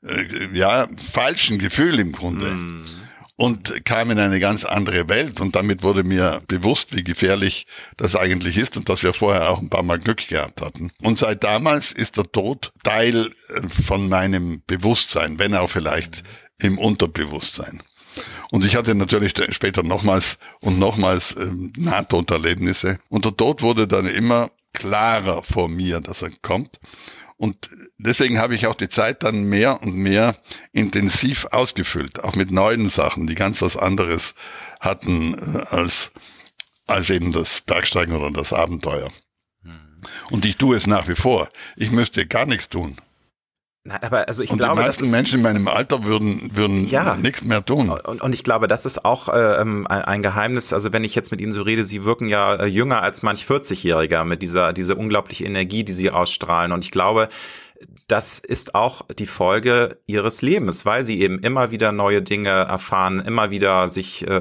[0.03, 2.47] ja, äh, ja, falschen Gefühl im Grunde.
[2.47, 2.85] Mm
[3.37, 7.67] und kam in eine ganz andere Welt und damit wurde mir bewusst, wie gefährlich
[7.97, 10.91] das eigentlich ist und dass wir vorher auch ein paar Mal Glück gehabt hatten.
[11.03, 16.23] Und seit damals ist der Tod Teil äh, von meinem Bewusstsein, wenn auch vielleicht
[16.61, 17.83] im Unterbewusstsein.
[18.51, 22.99] Und ich hatte natürlich später nochmals und nochmals äh, Nahtoderlebnisse.
[23.11, 26.81] Und der Tod wurde dann immer klarer vor mir, dass er kommt.
[27.37, 27.69] Und
[27.99, 30.37] deswegen habe ich auch die Zeit dann mehr und mehr
[30.73, 34.35] intensiv ausgefüllt, auch mit neuen Sachen, die ganz was anderes
[34.81, 36.13] hatten äh, als,
[36.87, 39.11] als eben das Bergsteigen oder das Abenteuer.
[39.63, 40.01] Hm.
[40.31, 41.51] Und ich tue es nach wie vor.
[41.77, 42.97] Ich müsste gar nichts tun.
[43.87, 47.17] Nein, aber also ich und glaube, die meisten Menschen in meinem Alter würden würden ja,
[47.17, 47.89] nichts mehr tun.
[47.91, 50.73] Und, und ich glaube, das ist auch äh, ähm, ein Geheimnis.
[50.73, 53.45] Also wenn ich jetzt mit Ihnen so rede, Sie wirken ja äh, jünger als manch
[53.45, 56.73] 40-Jähriger mit dieser diese unglaubliche Energie, die Sie ausstrahlen.
[56.73, 57.29] Und ich glaube,
[58.09, 63.21] das ist auch die Folge ihres Lebens, weil sie eben immer wieder neue Dinge erfahren,
[63.21, 64.41] immer wieder sich, äh,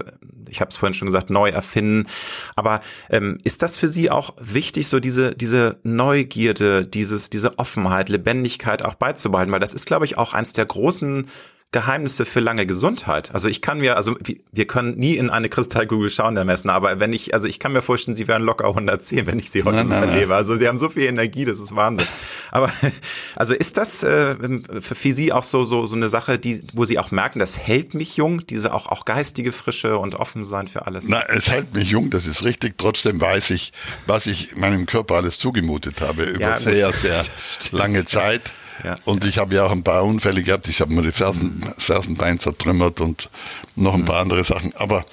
[0.50, 2.08] ich habe es vorhin schon gesagt, neu erfinden.
[2.56, 8.10] Aber ähm, ist das für Sie auch wichtig, so diese diese Neugierde, dieses diese Offenheit,
[8.10, 9.52] Lebendigkeit auch beizubehalten?
[9.52, 11.28] Weil das ist, glaube ich, auch eins der großen
[11.76, 13.34] Geheimnisse für lange Gesundheit.
[13.34, 14.18] Also ich kann mir, also
[14.54, 17.74] wir können nie in eine Kristallkugel schauen, der Messner, aber wenn ich, also ich kann
[17.74, 20.30] mir vorstellen, sie wären locker 110, wenn ich sie heute nein, so nein, erlebe.
[20.30, 20.38] Nein.
[20.38, 22.08] Also sie haben so viel Energie, das ist Wahnsinn.
[22.52, 22.72] Aber
[23.36, 24.36] also ist das äh,
[24.80, 27.94] für Sie auch so, so, so eine Sache, die, wo Sie auch merken, das hält
[27.94, 31.10] mich jung, diese auch, auch geistige Frische und offen sein für alles?
[31.10, 32.78] Na, es hält mich jung, das ist richtig.
[32.78, 33.74] Trotzdem weiß ich,
[34.06, 37.22] was ich meinem Körper alles zugemutet habe über ja, sehr, sehr
[37.72, 38.54] lange Zeit.
[38.84, 40.68] Ja, und ich habe ja auch ein paar Unfälle gehabt.
[40.68, 41.74] Ich habe mir die Fersen, mhm.
[41.78, 43.30] Fersenbein zertrümmert und
[43.76, 44.06] noch ein mhm.
[44.06, 44.76] paar andere Sachen.
[44.76, 45.06] Aber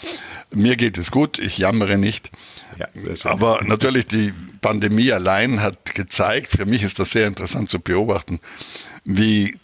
[0.50, 1.38] mir geht es gut.
[1.38, 2.30] Ich jammere nicht.
[2.78, 2.88] Ja,
[3.24, 8.40] Aber natürlich die Pandemie allein hat gezeigt, für mich ist das sehr interessant zu beobachten,
[9.04, 9.56] wie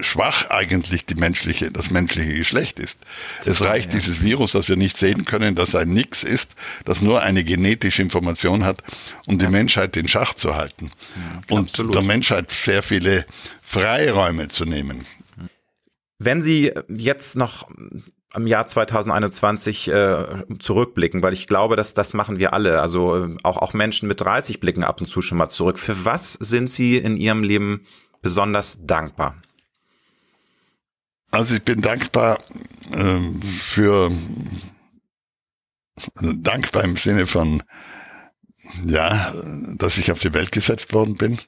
[0.00, 2.98] schwach eigentlich die menschliche, das menschliche Geschlecht ist.
[3.44, 3.98] Es reicht ja.
[3.98, 6.54] dieses Virus, das wir nicht sehen können, dass ein Nix ist,
[6.84, 8.82] das nur eine genetische Information hat,
[9.26, 10.90] um die Menschheit in Schach zu halten.
[11.16, 11.94] Ja, und absolut.
[11.94, 13.26] der Menschheit sehr viele
[13.62, 15.06] Freiräume zu nehmen.
[16.18, 17.68] Wenn Sie jetzt noch
[18.36, 20.26] am Jahr 2021 äh,
[20.58, 22.82] zurückblicken, weil ich glaube, dass das machen wir alle.
[22.82, 25.78] Also äh, auch, auch Menschen mit 30 blicken ab und zu schon mal zurück.
[25.78, 27.86] Für was sind Sie in Ihrem Leben
[28.26, 29.36] besonders dankbar?
[31.30, 32.40] Also ich bin dankbar
[32.92, 34.10] ähm, für
[36.16, 37.62] also dankbar im Sinne von
[38.84, 39.32] ja,
[39.76, 41.38] dass ich auf die Welt gesetzt worden bin,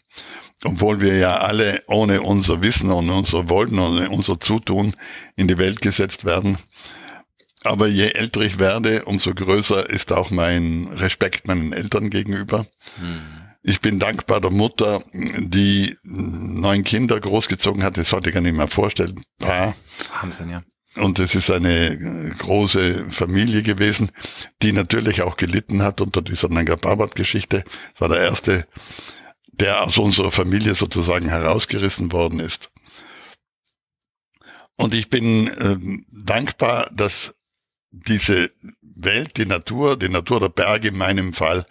[0.62, 4.94] obwohl wir ja alle ohne unser Wissen und unser Wollen und unser Zutun
[5.34, 6.58] in die Welt gesetzt werden.
[7.64, 12.68] Aber je älter ich werde, umso größer ist auch mein Respekt meinen Eltern gegenüber.
[13.00, 13.47] Hm.
[13.68, 17.98] Ich bin dankbar der Mutter, die neun Kinder großgezogen hat.
[17.98, 19.20] Das sollte ich gar nicht mehr vorstellen.
[19.38, 19.76] Paar.
[20.22, 20.62] Wahnsinn, ja.
[20.96, 24.10] und es ist eine große Familie gewesen,
[24.62, 27.62] die natürlich auch gelitten hat unter dieser Nanga Parbat-Geschichte.
[27.94, 28.66] Es war der erste,
[29.48, 32.70] der aus unserer Familie sozusagen herausgerissen worden ist.
[34.76, 35.76] Und ich bin äh,
[36.10, 37.34] dankbar, dass
[37.90, 38.50] diese
[38.80, 41.66] Welt, die Natur, die Natur der Berge in meinem Fall,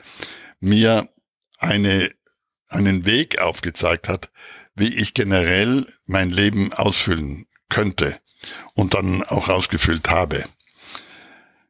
[0.59, 1.09] mir
[1.57, 2.11] eine,
[2.67, 4.29] einen Weg aufgezeigt hat,
[4.75, 8.19] wie ich generell mein Leben ausfüllen könnte
[8.73, 10.45] und dann auch ausgefüllt habe.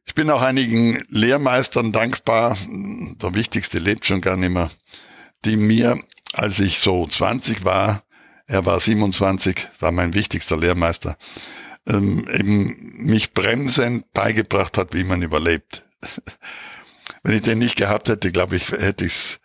[0.06, 4.72] Ich bin auch einigen Lehrmeistern dankbar, der wichtigste lebt schon gar nicht mehr,
[5.46, 6.00] die mir,
[6.34, 8.04] als ich so 20 war,
[8.48, 11.18] er war 27, war mein wichtigster Lehrmeister,
[11.86, 15.86] ähm, eben mich bremsend beigebracht hat, wie man überlebt.
[17.24, 19.40] Wenn ich den nicht gehabt hätte, glaube ich, hätte ich es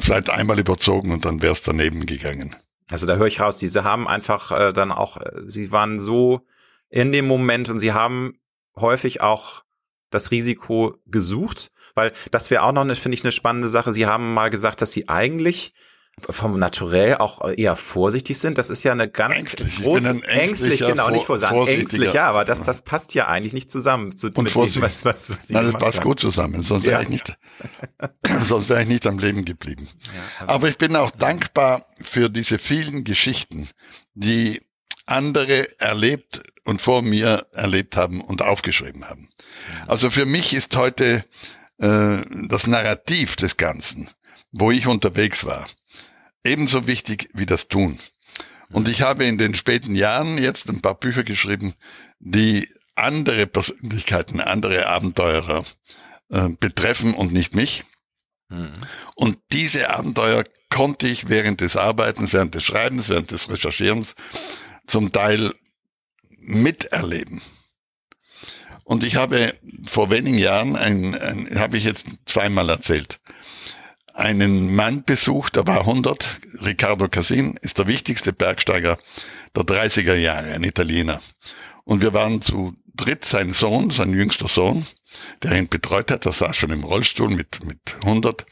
[0.00, 2.56] vielleicht einmal überzogen und dann wäre es daneben gegangen.
[2.90, 6.46] Also da höre ich raus, diese haben einfach äh, dann auch, äh, sie waren so
[6.88, 8.38] in dem Moment und sie haben
[8.76, 9.64] häufig auch
[10.10, 13.92] das Risiko gesucht, weil das wäre auch noch, eine, finde ich, eine spannende Sache.
[13.92, 15.74] Sie haben mal gesagt, dass sie eigentlich
[16.20, 18.58] vom Naturell auch eher vorsichtig sind.
[18.58, 19.82] Das ist ja eine ganz ängstlich.
[19.82, 24.16] große ängstlich, genau, nicht vorsichtig, ängstlich, ja, aber das, das passt ja eigentlich nicht zusammen
[24.16, 26.04] zu und mit dem, was, was, was Sie Nein, das passt haben.
[26.04, 27.00] gut zusammen, sonst wäre ja.
[27.02, 27.38] ich nicht,
[28.44, 29.88] sonst wäre ich nicht am Leben geblieben.
[30.02, 30.10] Ja,
[30.40, 33.68] also aber ich bin auch dankbar für diese vielen Geschichten,
[34.14, 34.60] die
[35.06, 39.30] andere erlebt und vor mir erlebt haben und aufgeschrieben haben.
[39.86, 41.24] Also für mich ist heute
[41.78, 44.10] äh, das Narrativ des Ganzen,
[44.52, 45.66] wo ich unterwegs war,
[46.48, 47.98] ebenso wichtig wie das Tun.
[48.70, 51.74] Und ich habe in den späten Jahren jetzt ein paar Bücher geschrieben,
[52.18, 55.64] die andere Persönlichkeiten, andere Abenteurer
[56.30, 57.84] äh, betreffen und nicht mich.
[58.48, 58.72] Mhm.
[59.14, 64.14] Und diese Abenteuer konnte ich während des Arbeitens, während des Schreibens, während des Recherchierens
[64.86, 65.54] zum Teil
[66.38, 67.40] miterleben.
[68.84, 73.20] Und ich habe vor wenigen Jahren, ein, ein habe ich jetzt zweimal erzählt,
[74.18, 78.98] einen Mann besucht, der war 100, Riccardo Casin, ist der wichtigste Bergsteiger
[79.54, 81.20] der 30er Jahre, ein Italiener.
[81.84, 84.84] Und wir waren zu dritt, sein Sohn, sein jüngster Sohn,
[85.42, 88.44] der ihn betreut hat, der saß schon im Rollstuhl mit, mit 100.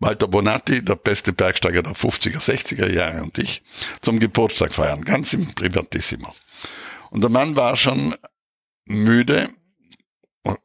[0.00, 3.62] Walter Bonatti, der beste Bergsteiger der 50er, 60er Jahre und ich,
[4.02, 6.34] zum Geburtstag feiern, ganz im Privatissimo.
[7.10, 8.16] Und der Mann war schon
[8.84, 9.48] müde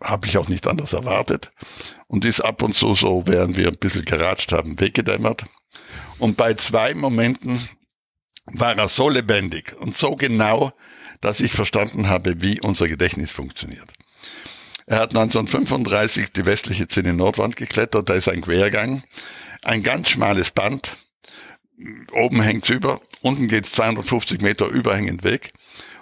[0.01, 1.51] habe ich auch nicht anders erwartet.
[2.07, 5.45] Und ist ab und zu so, während wir ein bisschen geratscht haben, weggedämmert.
[6.17, 7.69] Und bei zwei Momenten
[8.45, 10.71] war er so lebendig und so genau,
[11.21, 13.87] dass ich verstanden habe, wie unser Gedächtnis funktioniert.
[14.85, 19.03] Er hat 1935 die westliche Zinne Nordwand geklettert, da ist ein Quergang,
[19.61, 20.97] ein ganz schmales Band,
[22.11, 25.53] oben hängt's über, unten geht's 250 Meter überhängend weg.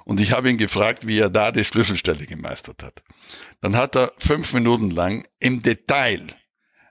[0.06, 3.04] Und ich habe ihn gefragt, wie er da die Schlüsselstelle gemeistert hat.
[3.62, 6.26] Dann hat er fünf Minuten lang im Detail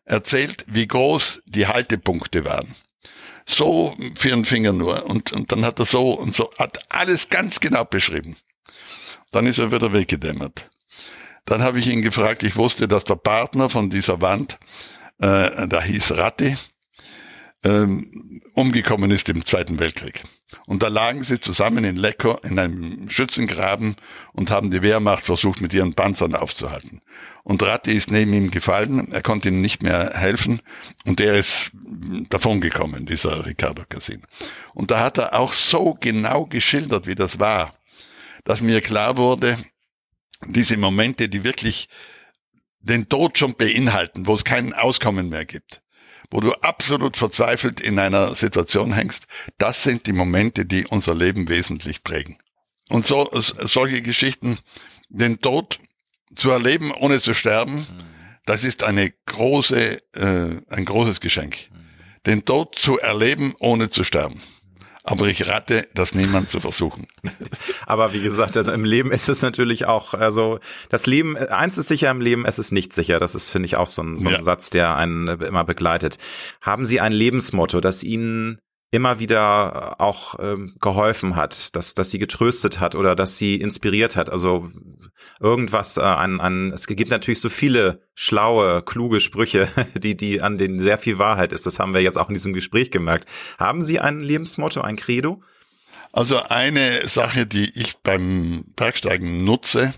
[0.05, 2.75] erzählt, wie groß die Haltepunkte waren.
[3.47, 5.07] So für einen Finger nur.
[5.07, 8.37] Und, und dann hat er so und so, hat alles ganz genau beschrieben.
[9.31, 10.71] Dann ist er wieder weggedämmert.
[11.45, 14.59] Dann habe ich ihn gefragt, ich wusste, dass der Partner von dieser Wand,
[15.19, 16.57] äh, da hieß Ratti,
[17.65, 20.23] ähm, umgekommen ist im Zweiten Weltkrieg.
[20.67, 23.97] Und da lagen sie zusammen in Lecco in einem Schützengraben
[24.33, 27.03] und haben die Wehrmacht versucht, mit ihren Panzern aufzuhalten.
[27.43, 30.63] Und Ratti ist neben ihm gefallen, er konnte ihm nicht mehr helfen
[31.05, 31.73] und er ist
[32.31, 34.23] davongekommen, dieser Riccardo Casin.
[34.73, 37.75] Und da hat er auch so genau geschildert, wie das war,
[38.45, 39.57] dass mir klar wurde,
[40.47, 41.89] diese Momente, die wirklich
[42.79, 45.83] den Tod schon beinhalten, wo es kein Auskommen mehr gibt
[46.31, 49.27] wo du absolut verzweifelt in einer Situation hängst,
[49.59, 52.39] das sind die Momente, die unser Leben wesentlich prägen.
[52.89, 54.59] Und so, solche Geschichten,
[55.09, 55.79] den Tod
[56.35, 57.87] zu erleben, ohne zu sterben,
[58.45, 61.57] das ist eine große, äh, ein großes Geschenk.
[62.27, 64.41] Den Tod zu erleben, ohne zu sterben.
[65.09, 67.07] Aber ich rate, das niemand zu versuchen.
[67.87, 71.87] Aber wie gesagt, also im Leben ist es natürlich auch, also das Leben, eins ist
[71.87, 73.21] sicher im Leben, es ist nicht sicher.
[73.21, 74.43] Das ist, finde ich, auch so ein, so ein ja.
[74.43, 76.19] Satz, der einen immer begleitet.
[76.61, 78.59] Haben Sie ein Lebensmotto, das Ihnen
[78.91, 84.17] immer wieder auch ähm, geholfen hat, dass, dass sie getröstet hat oder dass sie inspiriert
[84.17, 84.31] hat.
[84.31, 84.71] Also
[85.41, 90.57] irgendwas äh, an, an, es gibt natürlich so viele schlaue, kluge Sprüche, die, die an
[90.57, 91.67] denen sehr viel Wahrheit ist.
[91.67, 93.29] Das haben wir jetzt auch in diesem Gespräch gemerkt.
[93.59, 95.43] Haben Sie ein Lebensmotto, ein Credo?
[96.13, 99.93] Also eine Sache, die ich beim Bergsteigen nutze,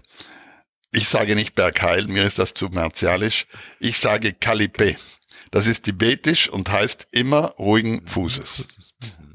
[0.91, 3.47] ich sage nicht Bergheil, mir ist das zu martialisch,
[3.78, 4.97] ich sage Kalipé.
[5.51, 8.65] Das ist tibetisch und heißt immer ruhigen Fußes.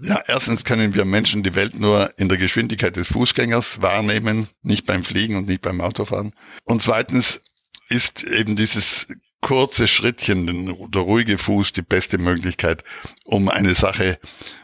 [0.04, 4.86] Ja, erstens können wir Menschen die Welt nur in der Geschwindigkeit des Fußgängers wahrnehmen, nicht
[4.86, 6.34] beim Fliegen und nicht beim Autofahren.
[6.66, 7.42] Und zweitens
[7.90, 9.08] ist eben dieses
[9.44, 12.84] kurze Schrittchen, der ruhige Fuß, die beste Möglichkeit,
[13.26, 14.18] um eine Sache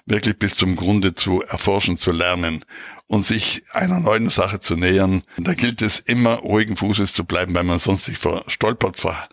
[0.05, 2.65] wirklich bis zum Grunde zu erforschen, zu lernen
[3.07, 5.23] und sich einer neuen Sache zu nähern.
[5.37, 9.27] Da gilt es immer ruhigen Fußes zu bleiben, weil man sonst sich verstolpert, ver,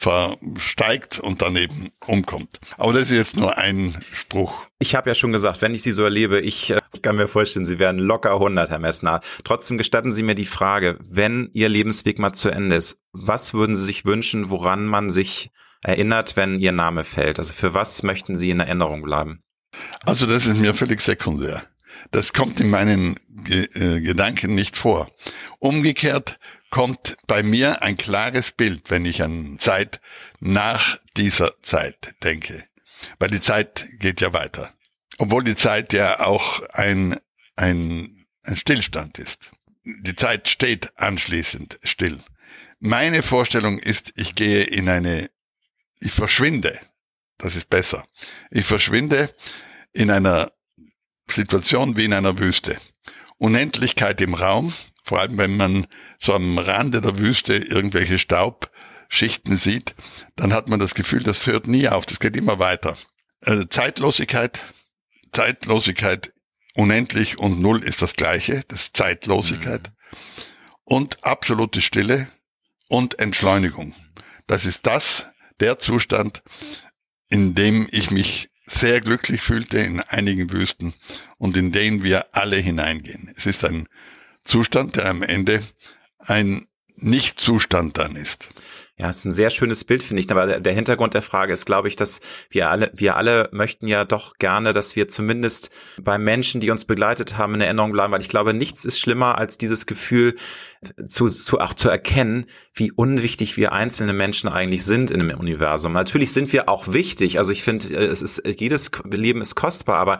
[0.00, 2.58] versteigt und daneben umkommt.
[2.78, 4.62] Aber das ist jetzt nur ein Spruch.
[4.78, 7.28] Ich habe ja schon gesagt, wenn ich Sie so erlebe, ich, äh, ich kann mir
[7.28, 9.20] vorstellen, Sie werden locker 100, Herr Messner.
[9.44, 13.76] Trotzdem gestatten Sie mir die Frage, wenn Ihr Lebensweg mal zu Ende ist, was würden
[13.76, 15.50] Sie sich wünschen, woran man sich
[15.82, 17.38] erinnert, wenn Ihr Name fällt?
[17.38, 19.40] Also für was möchten Sie in Erinnerung bleiben?
[20.06, 21.62] Also das ist mir völlig sekundär.
[22.10, 25.10] Das kommt in meinen Ge äh, Gedanken nicht vor.
[25.58, 26.38] Umgekehrt
[26.70, 30.00] kommt bei mir ein klares Bild, wenn ich an Zeit
[30.38, 32.64] nach dieser Zeit denke.
[33.18, 34.72] Weil die Zeit geht ja weiter.
[35.18, 37.18] Obwohl die Zeit ja auch ein,
[37.56, 39.50] ein, ein Stillstand ist.
[39.84, 42.20] Die Zeit steht anschließend still.
[42.78, 45.30] Meine Vorstellung ist, ich gehe in eine,
[45.98, 46.78] ich verschwinde.
[47.38, 48.06] Das ist besser.
[48.50, 49.34] Ich verschwinde
[49.92, 50.52] in einer
[51.28, 52.78] Situation wie in einer Wüste.
[53.40, 54.72] Unendlichkeit im Raum,
[55.02, 55.86] vor allem wenn man
[56.20, 59.94] so am Rande der Wüste irgendwelche Staubschichten sieht,
[60.36, 62.98] dann hat man das Gefühl, das hört nie auf, das geht immer weiter.
[63.40, 64.60] Also Zeitlosigkeit,
[65.32, 66.34] Zeitlosigkeit
[66.74, 69.88] unendlich und null ist das gleiche, das ist Zeitlosigkeit.
[69.88, 70.18] Mhm.
[70.84, 72.28] Und absolute Stille
[72.88, 73.94] und Entschleunigung.
[74.48, 75.26] Das ist das,
[75.60, 76.42] der Zustand,
[77.30, 80.94] in dem ich mich sehr glücklich fühlte in einigen Wüsten
[81.38, 83.30] und in den wir alle hineingehen.
[83.36, 83.88] Es ist ein
[84.44, 85.62] Zustand, der am Ende
[86.18, 86.64] ein
[86.96, 88.48] Nicht-Zustand dann ist.
[89.00, 90.30] Ja, ist ein sehr schönes Bild, finde ich.
[90.30, 92.20] Aber der Hintergrund der Frage ist, glaube ich, dass
[92.50, 96.84] wir alle, wir alle möchten ja doch gerne, dass wir zumindest bei Menschen, die uns
[96.84, 100.36] begleitet haben, in Erinnerung bleiben, weil ich glaube, nichts ist schlimmer als dieses Gefühl
[101.08, 102.44] zu, zu auch zu erkennen,
[102.74, 105.94] wie unwichtig wir einzelne Menschen eigentlich sind in dem Universum.
[105.94, 107.38] Natürlich sind wir auch wichtig.
[107.38, 110.18] Also ich finde, es ist, jedes Leben ist kostbar, aber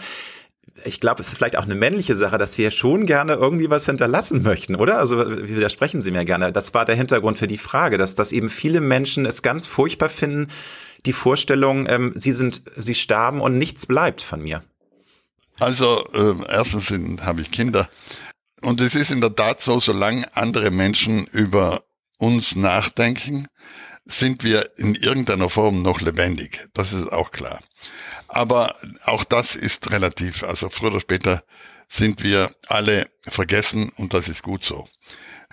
[0.85, 3.87] ich glaube, es ist vielleicht auch eine männliche Sache, dass wir schon gerne irgendwie was
[3.87, 4.99] hinterlassen möchten, oder?
[4.99, 6.53] Also wie widersprechen Sie mir gerne?
[6.53, 10.09] Das war der Hintergrund für die Frage, dass, dass eben viele Menschen es ganz furchtbar
[10.09, 10.49] finden,
[11.07, 14.63] die Vorstellung, ähm, sie sind, sie sterben und nichts bleibt von mir.
[15.59, 16.93] Also äh, erstens
[17.23, 17.89] habe ich Kinder
[18.63, 21.85] und es ist in der Tat so, solange andere Menschen über
[22.19, 23.47] uns nachdenken,
[24.05, 26.69] sind wir in irgendeiner Form noch lebendig.
[26.75, 27.61] Das ist auch klar.
[28.33, 30.45] Aber auch das ist relativ.
[30.45, 31.43] Also früher oder später
[31.89, 34.87] sind wir alle vergessen und das ist gut so.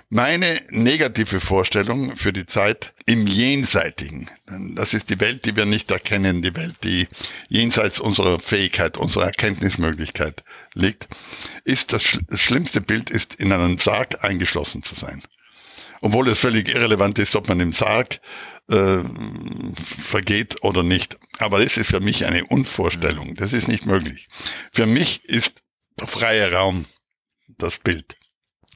[0.10, 4.30] Meine negative Vorstellung für die Zeit im Jenseitigen,
[4.74, 7.10] das ist die Welt, die wir nicht erkennen, die Welt, die
[7.50, 11.10] jenseits unserer Fähigkeit, unserer Erkenntnismöglichkeit liegt,
[11.66, 15.22] ist das, schlimmste Bild ist, in einem Sarg eingeschlossen zu sein.
[16.00, 18.22] Obwohl es völlig irrelevant ist, ob man im Sarg
[18.70, 19.04] äh,
[20.02, 21.18] vergeht oder nicht.
[21.40, 23.36] Aber das ist für mich eine Unvorstellung.
[23.36, 24.28] Das ist nicht möglich.
[24.72, 25.62] Für mich ist
[26.00, 26.86] der freie Raum
[27.48, 28.18] das Bild.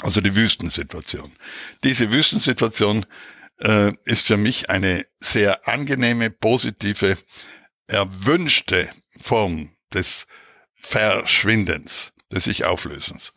[0.02, 1.32] Also die Wüstensituation.
[1.84, 3.06] Diese Wüstensituation
[3.60, 7.18] äh, ist für mich eine sehr angenehme, positive,
[7.88, 8.90] erwünschte
[9.20, 10.26] Form des
[10.76, 13.34] Verschwindens, des sich Auflösens.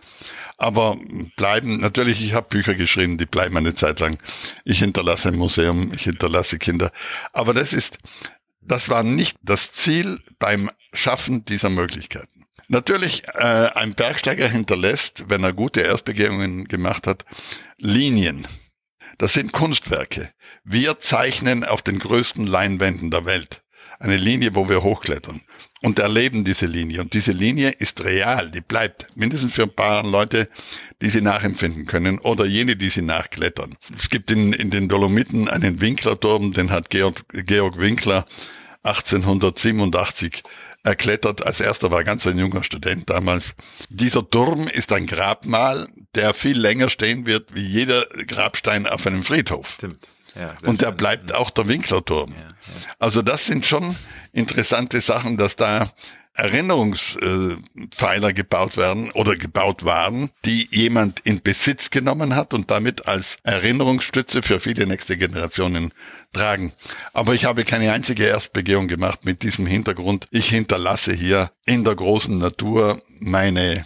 [0.56, 0.96] Aber
[1.36, 4.18] bleiben, natürlich, ich habe Bücher geschrieben, die bleiben eine Zeit lang.
[4.64, 6.92] Ich hinterlasse ein Museum, ich hinterlasse Kinder.
[7.32, 7.98] Aber das ist,
[8.60, 12.46] das war nicht das Ziel beim Schaffen dieser Möglichkeiten.
[12.68, 17.24] Natürlich, äh, ein Bergsteiger hinterlässt, wenn er gute Erstbegehungen gemacht hat,
[17.76, 18.46] Linien.
[19.18, 20.32] Das sind Kunstwerke.
[20.64, 23.63] Wir zeichnen auf den größten Leinwänden der Welt
[23.98, 25.40] eine Linie, wo wir hochklettern
[25.82, 27.00] und erleben diese Linie.
[27.00, 30.48] Und diese Linie ist real, die bleibt mindestens für ein paar Leute,
[31.02, 33.76] die sie nachempfinden können oder jene, die sie nachklettern.
[33.96, 38.26] Es gibt in, in den Dolomiten einen Winklerturm, den hat Georg, Georg Winkler
[38.84, 40.42] 1887
[40.84, 41.44] erklettert.
[41.44, 43.54] Als erster war ganz ein junger Student damals.
[43.88, 49.22] Dieser Turm ist ein Grabmal, der viel länger stehen wird wie jeder Grabstein auf einem
[49.22, 49.72] Friedhof.
[49.72, 50.08] Stimmt.
[50.34, 52.30] Ja, und da bleibt auch der Winklerturm.
[52.32, 52.54] Ja, ja.
[52.98, 53.96] Also das sind schon
[54.32, 55.90] interessante Sachen, dass da
[56.36, 63.36] Erinnerungspfeiler gebaut werden oder gebaut waren, die jemand in Besitz genommen hat und damit als
[63.44, 65.92] Erinnerungsstütze für viele nächste Generationen
[66.32, 66.72] tragen.
[67.12, 70.26] Aber ich habe keine einzige Erstbegehung gemacht mit diesem Hintergrund.
[70.32, 73.84] Ich hinterlasse hier in der großen Natur meine,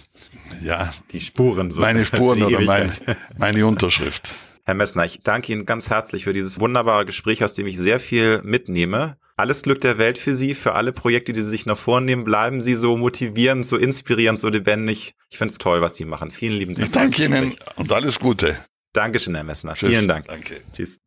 [0.63, 2.91] ja, die Spuren, so meine Spuren oder mein,
[3.37, 4.31] meine Unterschrift.
[4.69, 7.99] Herr Messner, ich danke Ihnen ganz herzlich für dieses wunderbare Gespräch, aus dem ich sehr
[7.99, 11.79] viel mitnehme Alles Glück der Welt für Sie, für alle Projekte, die Sie sich noch
[11.79, 12.25] vornehmen.
[12.25, 15.15] Bleiben Sie so motivierend, so inspirierend, so lebendig.
[15.31, 16.31] Ich finde es toll, was Sie machen.
[16.31, 16.87] Vielen lieben Dank.
[16.87, 18.59] Ich danke Ihnen und alles Gute.
[18.93, 19.73] Dankeschön, Herr Messner.
[19.73, 19.89] Tschüss.
[19.89, 20.27] Vielen Dank.
[20.27, 20.61] Danke.
[20.77, 21.01] Tschüss.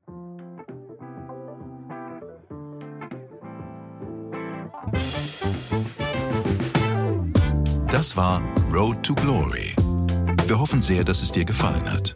[7.91, 8.41] Das war
[8.73, 9.75] Road to Glory.
[10.47, 12.15] Wir hoffen sehr, dass es dir gefallen hat.